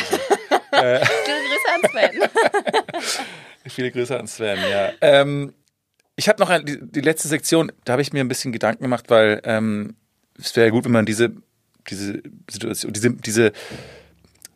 [0.70, 1.00] Viele
[1.48, 2.30] Grüße an Sven.
[3.66, 4.90] Viele Grüße an Sven, ja.
[5.00, 5.52] Ähm,
[6.16, 8.82] ich habe noch ein, die, die letzte Sektion, da habe ich mir ein bisschen Gedanken
[8.82, 9.96] gemacht, weil ähm,
[10.38, 11.30] es wäre gut, wenn man diese,
[11.88, 13.52] diese Situation, diese, diese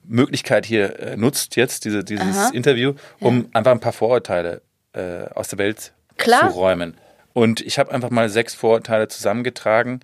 [0.05, 2.51] Möglichkeit hier äh, nutzt, jetzt, diese, dieses Aha.
[2.53, 6.51] Interview, um einfach ein paar Vorurteile äh, aus der Welt Klar.
[6.51, 6.95] zu räumen.
[7.33, 10.01] Und ich habe einfach mal sechs Vorurteile zusammengetragen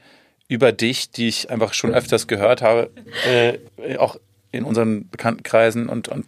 [0.48, 2.90] über dich, die ich einfach schon öfters gehört habe,
[3.26, 3.58] äh,
[3.98, 4.16] auch
[4.50, 6.24] in unseren Bekanntenkreisen und, und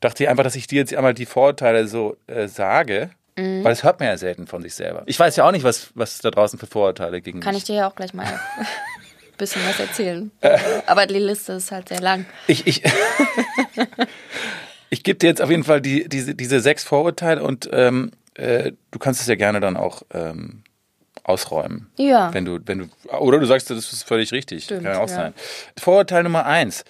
[0.00, 3.62] dachte einfach, dass ich dir jetzt einmal die Vorurteile so äh, sage, Mhm.
[3.64, 5.04] weil das hört man ja selten von sich selber.
[5.06, 7.66] Ich weiß ja auch nicht, was, was da draußen für Vorurteile gegen Kann mich ich
[7.68, 8.38] dir ja auch gleich mal ein
[9.38, 10.30] bisschen was erzählen.
[10.86, 12.26] Aber die Liste ist halt sehr lang.
[12.48, 12.82] Ich, ich,
[14.90, 18.10] ich gebe dir jetzt auf jeden Fall die, diese, diese sechs Vorurteile und ähm,
[18.40, 20.62] äh, du kannst es ja gerne dann auch ähm,
[21.24, 21.90] ausräumen.
[21.96, 22.32] Ja.
[22.32, 22.86] Wenn du, wenn du,
[23.18, 24.64] oder du sagst, das ist völlig richtig.
[24.64, 25.14] Stimmt, Kann ja auch ja.
[25.14, 25.34] sein.
[25.78, 26.84] Vorurteil Nummer eins.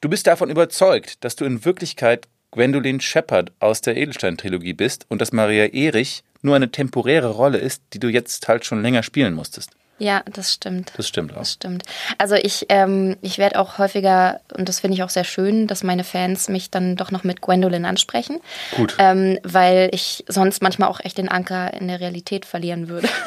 [0.00, 5.20] Du bist davon überzeugt, dass du in Wirklichkeit Gwendolyn Shepard aus der Edelstein-Trilogie bist und
[5.20, 9.34] dass Maria Erich nur eine temporäre Rolle ist, die du jetzt halt schon länger spielen
[9.34, 9.70] musstest.
[9.98, 10.92] Ja, das stimmt.
[10.96, 11.38] Das stimmt auch.
[11.38, 11.84] Das stimmt.
[12.18, 15.82] Also ich, ähm, ich werde auch häufiger, und das finde ich auch sehr schön, dass
[15.82, 18.40] meine Fans mich dann doch noch mit Gwendolyn ansprechen.
[18.76, 18.94] Gut.
[18.98, 23.08] Ähm, weil ich sonst manchmal auch echt den Anker in der Realität verlieren würde.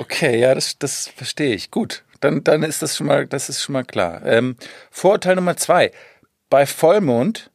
[0.00, 1.70] Okay, ja, das, das verstehe ich.
[1.70, 4.24] Gut, dann, dann ist das schon mal, das ist schon mal klar.
[4.24, 4.56] Ähm,
[4.90, 5.92] Vorurteil Nummer zwei.
[6.48, 7.50] Bei Vollmond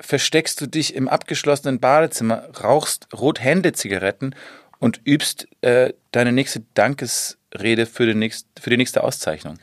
[0.00, 4.34] versteckst du dich im abgeschlossenen Badezimmer, rauchst Rothände-Zigaretten
[4.82, 9.56] und übst äh, deine nächste Dankesrede für, den nächst, für die nächste Auszeichnung.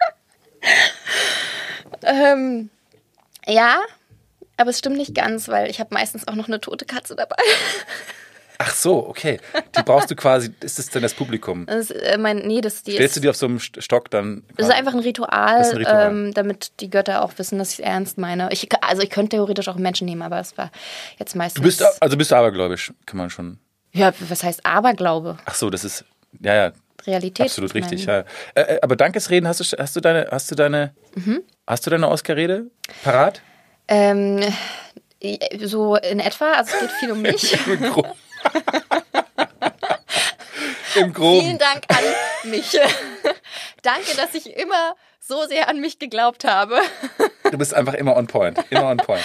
[2.04, 2.70] ähm,
[3.46, 3.82] ja,
[4.56, 7.36] aber es stimmt nicht ganz, weil ich habe meistens auch noch eine tote Katze dabei.
[8.60, 9.42] Ach so, okay.
[9.78, 11.66] Die brauchst du quasi, ist das dann das Publikum?
[11.66, 13.82] Das, ist, äh, mein, nee, das, die Stellst du ist, die auf so einem St-
[13.82, 14.44] Stock dann?
[14.56, 16.12] das ist einfach ein Ritual, ein Ritual.
[16.12, 18.50] Ähm, damit die Götter auch wissen, dass ich es ernst meine.
[18.54, 20.72] Ich, also ich könnte theoretisch auch Menschen nehmen, aber es war
[21.18, 21.62] jetzt meistens...
[21.62, 23.60] Du bist, also bist du abergläubisch, kann man schon.
[23.92, 25.38] Ja, was heißt Aberglaube?
[25.46, 26.06] Ach so, das ist,
[26.42, 26.72] ja, ja,
[27.08, 27.48] Realität.
[27.48, 28.20] Absolut richtig, ja.
[28.56, 31.42] Äh, äh, aber Dankesreden, hast du, hast du deine, hast du deine, Mhm.
[31.66, 32.66] hast du deine Oscar-Rede
[33.04, 33.42] parat?
[33.88, 34.42] Ähm,
[35.64, 37.54] so in etwa, also es geht viel um mich.
[37.68, 38.16] Im Gro-
[40.96, 41.42] Im Groben.
[41.46, 42.72] Vielen Dank an mich.
[43.82, 46.80] Danke, dass ich immer so sehr an mich geglaubt habe.
[47.52, 48.60] Du bist einfach immer on point.
[48.70, 49.24] Immer on point.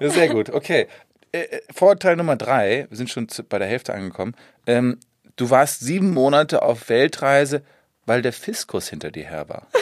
[0.00, 0.88] Ja, Sehr gut, okay.
[1.32, 4.34] Äh, äh, Vorurteil Nummer drei, wir sind schon zu, bei der Hälfte angekommen.
[4.66, 4.98] Ähm,
[5.36, 7.62] du warst sieben Monate auf Weltreise,
[8.06, 9.66] weil der Fiskus hinter dir her war.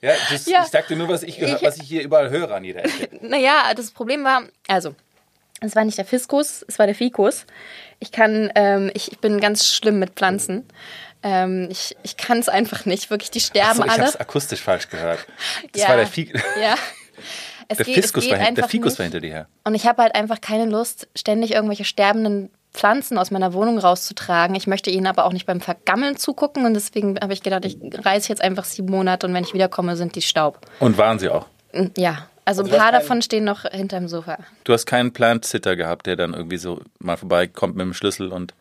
[0.00, 0.62] Ja, das, Ja.
[0.62, 2.84] ich sag dir nur, was ich, gehör, Ich- was ich hier überall höre an jeder
[2.84, 3.08] Ecke.
[3.20, 4.94] Naja, das Problem war, also,
[5.60, 7.46] es war nicht der Fiskus, es war der Fikus.
[7.98, 10.68] Ich kann, ähm, ich, ich bin ganz schlimm mit Pflanzen.
[11.24, 13.10] Ähm, ich ich kann es einfach nicht.
[13.10, 14.02] Wirklich, die sterben Achso, ich alle.
[14.02, 15.18] habe es akustisch falsch gehört.
[15.72, 15.88] Das Ja.
[15.88, 16.32] war der, Fi
[16.62, 16.76] Ja.
[17.68, 18.98] Es der geht, es Fiskus, geht war, hin- der einfach Fikus nicht.
[18.98, 19.46] war hinter dir her.
[19.64, 24.54] Und ich habe halt einfach keine Lust, ständig irgendwelche sterbenden Pflanzen aus meiner Wohnung rauszutragen.
[24.54, 27.78] Ich möchte ihnen aber auch nicht beim Vergammeln zugucken und deswegen habe ich gedacht, ich
[28.04, 30.60] reise jetzt einfach sieben Monate und wenn ich wiederkomme, sind die Staub.
[30.80, 31.46] Und waren sie auch.
[31.96, 34.38] Ja, Also ein Also du paar davon stehen noch hinterm Sofa.
[34.64, 38.54] Du hast keinen Plant-Sitter gehabt, der dann irgendwie so mal vorbeikommt mit dem Schlüssel und.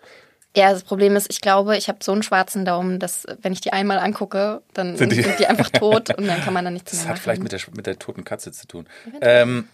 [0.58, 3.62] Ja, das Problem ist, ich glaube, ich habe so einen schwarzen Daumen, dass wenn ich
[3.62, 6.72] die einmal angucke, dann Sind sind die- die, einfach tot und dann kann man da
[6.72, 7.22] nichts Das mehr hat machen.
[7.24, 8.88] vielleicht mit der, mit der toten Katze zu tun.
[9.22, 9.68] Ähm,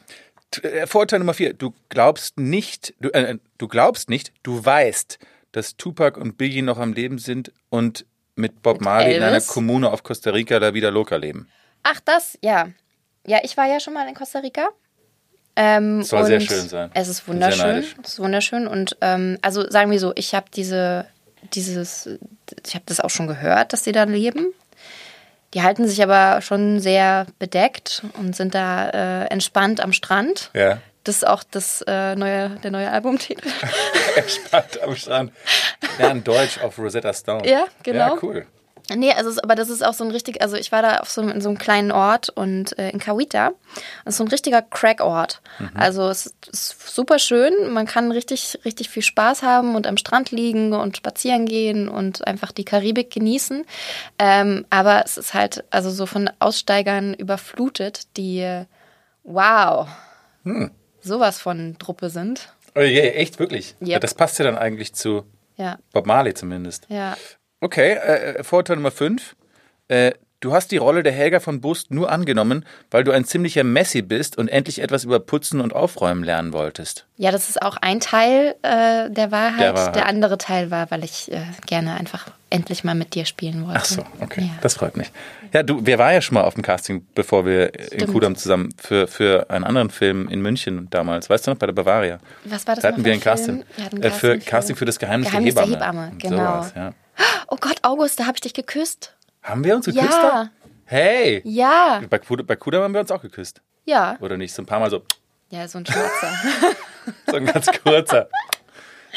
[0.61, 1.53] äh, Vorurteil Nummer vier.
[1.53, 5.19] Du glaubst nicht, du, äh, du glaubst nicht, du weißt,
[5.53, 8.05] dass Tupac und Biggie noch am Leben sind und
[8.35, 9.47] mit Bob Marley in einer Elvis?
[9.47, 11.47] Kommune auf Costa Rica La Vida Loca leben.
[11.83, 12.67] Ach, das, ja.
[13.25, 14.67] Ja, ich war ja schon mal in Costa Rica.
[15.55, 16.89] Ähm, Soll sehr schön sein.
[16.93, 17.83] Es ist wunderschön.
[18.03, 18.67] Es ist wunderschön.
[18.67, 21.05] Und ähm, also sagen wir so, ich habe diese,
[21.53, 22.09] dieses,
[22.65, 24.53] ich habe das auch schon gehört, dass sie da leben.
[25.53, 30.49] Die halten sich aber schon sehr bedeckt und sind da äh, entspannt am Strand.
[30.53, 30.79] Ja.
[31.03, 33.47] Das ist auch das äh, neue, der neue Albumtitel.
[34.15, 35.31] Entspannt am Strand.
[35.99, 37.47] Ja, in Deutsch auf Rosetta Stone.
[37.47, 38.15] Ja, genau.
[38.15, 38.47] Ja, cool.
[38.93, 41.09] Nee, also es, aber das ist auch so ein richtig, also ich war da auf
[41.09, 43.53] so, einem- in so einem kleinen Ort und äh, in Kawita.
[44.03, 45.41] Das ist so ein richtiger Crack-Ort.
[45.73, 50.31] Also es ist super schön, man kann richtig, richtig viel Spaß haben und am Strand
[50.31, 53.65] liegen und spazieren gehen und einfach die Karibik genießen.
[54.19, 58.63] Ähm, aber es ist halt also so von Aussteigern überflutet, die
[59.23, 59.87] wow,
[61.01, 62.49] sowas von Truppe sind.
[62.75, 63.75] Oh je, echt, wirklich.
[63.79, 63.87] Yep.
[63.87, 65.23] Ja, das passt ja dann eigentlich zu
[65.55, 66.85] Ja, Bob Marley zumindest.
[66.89, 67.15] ja.
[67.63, 69.35] Okay, äh, Vorteil Nummer 5.
[69.87, 70.11] Äh,
[70.41, 74.01] du hast die Rolle der Helga von Bust nur angenommen, weil du ein ziemlicher Messi
[74.01, 77.05] bist und endlich etwas über Putzen und Aufräumen lernen wolltest.
[77.15, 79.59] Ja, das ist auch ein Teil äh, der, Wahrheit.
[79.61, 80.05] Der der Wahrheit.
[80.05, 83.79] andere Teil war, weil ich äh, gerne einfach endlich mal mit dir spielen wollte.
[83.81, 84.41] Ach so, okay.
[84.41, 84.59] Ja.
[84.61, 85.09] Das freut mich.
[85.53, 88.11] Ja, du, wir waren ja schon mal auf dem Casting, bevor wir in Stimmt.
[88.11, 91.29] Kudam zusammen für, für einen anderen Film in München damals.
[91.29, 92.19] Weißt du noch, bei der Bavaria?
[92.43, 93.63] Was war das Da hatten wir ein für ein Casting.
[93.77, 95.91] Wir hatten äh, Casting für- Casting für das Geheimnis, Geheimnis der der Hebamme.
[96.01, 96.35] Hebamme, Und genau.
[96.63, 96.93] Sowas, ja.
[97.47, 99.15] Oh Gott, August, da habe ich dich geküsst.
[99.41, 100.03] Haben wir uns geküsst?
[100.05, 100.19] Ja.
[100.21, 100.49] da?
[100.85, 101.41] Hey!
[101.45, 103.61] Ja, Bei Kudam, bei Kudam haben wir uns auch geküsst.
[103.85, 104.17] ja.
[104.19, 104.53] Oder nicht?
[104.53, 105.03] So ein paar Mal so,
[105.49, 106.33] Ja, so ein Schwarzer.
[107.27, 108.29] so ein ganz kurzer.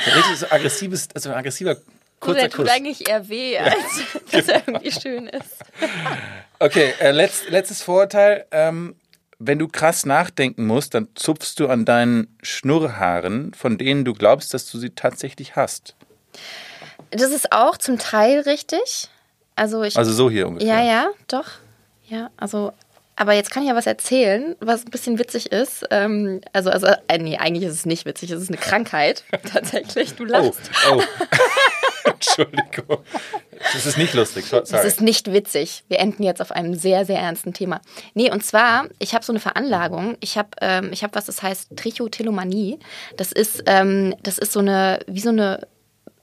[0.05, 1.77] So ein richtig so aggressives, also ein aggressiver,
[2.21, 2.75] kurzer der tut Kuss.
[2.75, 3.75] eigentlich eher weh, als
[4.31, 5.57] dass er irgendwie schön ist.
[6.59, 8.47] Okay, äh, letzt, letztes Vorurteil.
[8.51, 8.97] Ähm,
[9.39, 14.55] wenn du krass nachdenken musst, dann zupfst du an deinen Schnurrhaaren, von denen du glaubst,
[14.55, 15.95] dass du sie tatsächlich hast.
[17.11, 19.09] Das ist auch zum Teil richtig.
[19.55, 20.69] Also ich Also so hier ungefähr.
[20.69, 21.47] Ja, ja, doch.
[22.09, 22.73] Ja, also,
[23.17, 25.87] aber jetzt kann ich ja was erzählen, was ein bisschen witzig ist.
[25.91, 29.25] Ähm, also, also, äh, nee, eigentlich ist es nicht witzig, es ist eine Krankheit.
[29.53, 30.71] Tatsächlich, du Oh, lachst.
[30.91, 31.03] oh.
[32.05, 32.99] Entschuldigung.
[33.73, 34.45] Das ist nicht lustig.
[34.47, 34.87] So- Es Sorry.
[34.87, 35.83] ist nicht witzig.
[35.89, 37.81] Wir enden jetzt auf einem sehr, sehr ernsten Thema.
[38.15, 40.17] Nee, und zwar, ich habe so eine Veranlagung.
[40.21, 42.79] Ich habe, ähm, ich habe was, das heißt Trichotillomanie.
[43.17, 45.67] Das ist, ähm, das ist so eine, wie so eine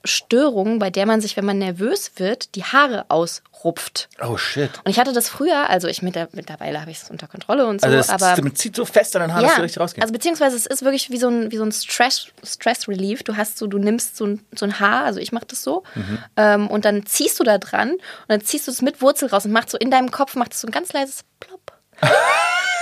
[0.06, 4.10] Störung, bei der man sich, wenn man nervös wird, die Haare ausrupft.
[4.22, 4.70] Oh shit.
[4.84, 7.66] Und ich hatte das früher, also ich mit der, mittlerweile habe ich es unter Kontrolle
[7.68, 9.62] und so, Also das, aber das zieht so fest an den Haaren, dass ja, sie
[9.64, 10.02] richtig rausgehen.
[10.04, 13.24] also beziehungsweise es ist wirklich wie so ein, wie so ein Stress, Stress Relief.
[13.24, 15.84] Du hast so, du nimmst so ein, so ein Haar, also ich mache das so,
[15.96, 16.18] Mhm.
[16.38, 19.46] ähm, und dann ziehst du da dran und dann ziehst du es mit Wurzel raus
[19.46, 21.72] und macht so in deinem Kopf macht es so ein ganz leises Plopp.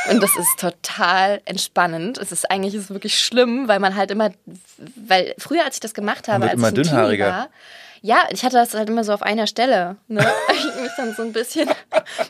[0.10, 2.18] Und das ist total entspannend.
[2.18, 4.32] Es ist eigentlich ist wirklich schlimm, weil man halt immer,
[4.95, 7.28] weil früher, als ich das gemacht habe, als immer ich ein Teenie dünnhaariger.
[7.28, 7.49] war,
[8.02, 9.97] ja, ich hatte das halt immer so auf einer Stelle.
[10.08, 10.26] Ne?
[10.52, 11.70] Ich mich dann so ein bisschen,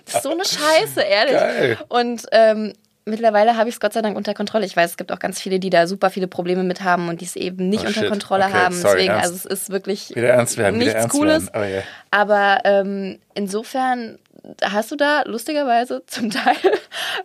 [0.05, 1.34] das ist so eine Scheiße, ehrlich.
[1.34, 1.78] Geil.
[1.88, 2.74] Und ähm,
[3.05, 4.65] mittlerweile habe ich es Gott sei Dank unter Kontrolle.
[4.65, 7.22] Ich weiß, es gibt auch ganz viele, die da super viele Probleme mit haben und
[7.22, 8.09] die es eben nicht Oh, unter shit.
[8.09, 8.76] Kontrolle Okay, haben.
[8.76, 9.32] sorry, Deswegen, ernst.
[9.32, 11.53] also es ist wirklich wieder ernst werden, wieder nichts ernst Cooles.
[11.53, 11.61] werden.
[11.63, 11.84] Oh, yeah.
[12.11, 14.19] Aber ähm, insofern
[14.63, 16.55] hast du da lustigerweise zum Teil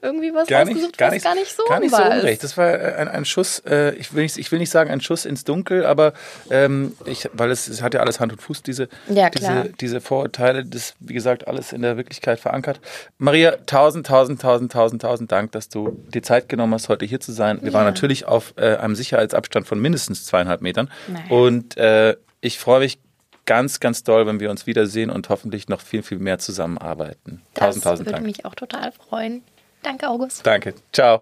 [0.03, 2.43] irgendwie was Gar nicht, gar was nicht, gar nicht so gar nicht so unrecht.
[2.43, 2.45] ist.
[2.45, 5.01] Das war äh, ein, ein Schuss, äh, ich, will nicht, ich will nicht sagen ein
[5.01, 6.13] Schuss ins Dunkel, aber
[6.51, 10.01] ähm, ich, weil es, es hat ja alles Hand und Fuß, diese, Ja, diese, diese
[10.01, 12.81] Vorurteile, das, wie gesagt, alles in der Wirklichkeit verankert.
[13.19, 17.21] Maria, tausend, tausend, tausend, tausend, tausend Dank, dass du die Zeit genommen hast, heute hier
[17.21, 17.59] zu sein.
[17.63, 17.75] Wir Ja.
[17.75, 20.91] waren natürlich auf äh, einem Sicherheitsabstand von mindestens zweieinhalb Metern.
[21.09, 21.25] Naja.
[21.31, 22.99] Und äh, ich freue mich
[23.47, 27.43] ganz, ganz doll, wenn wir uns wiedersehen und hoffentlich noch viel, viel mehr zusammenarbeiten.
[27.55, 28.27] Tausend, das tausend würde Dank.
[28.27, 29.43] mich auch total freuen.
[29.83, 30.45] Danke, August.
[30.45, 30.75] Danke.
[30.93, 31.15] Ciao.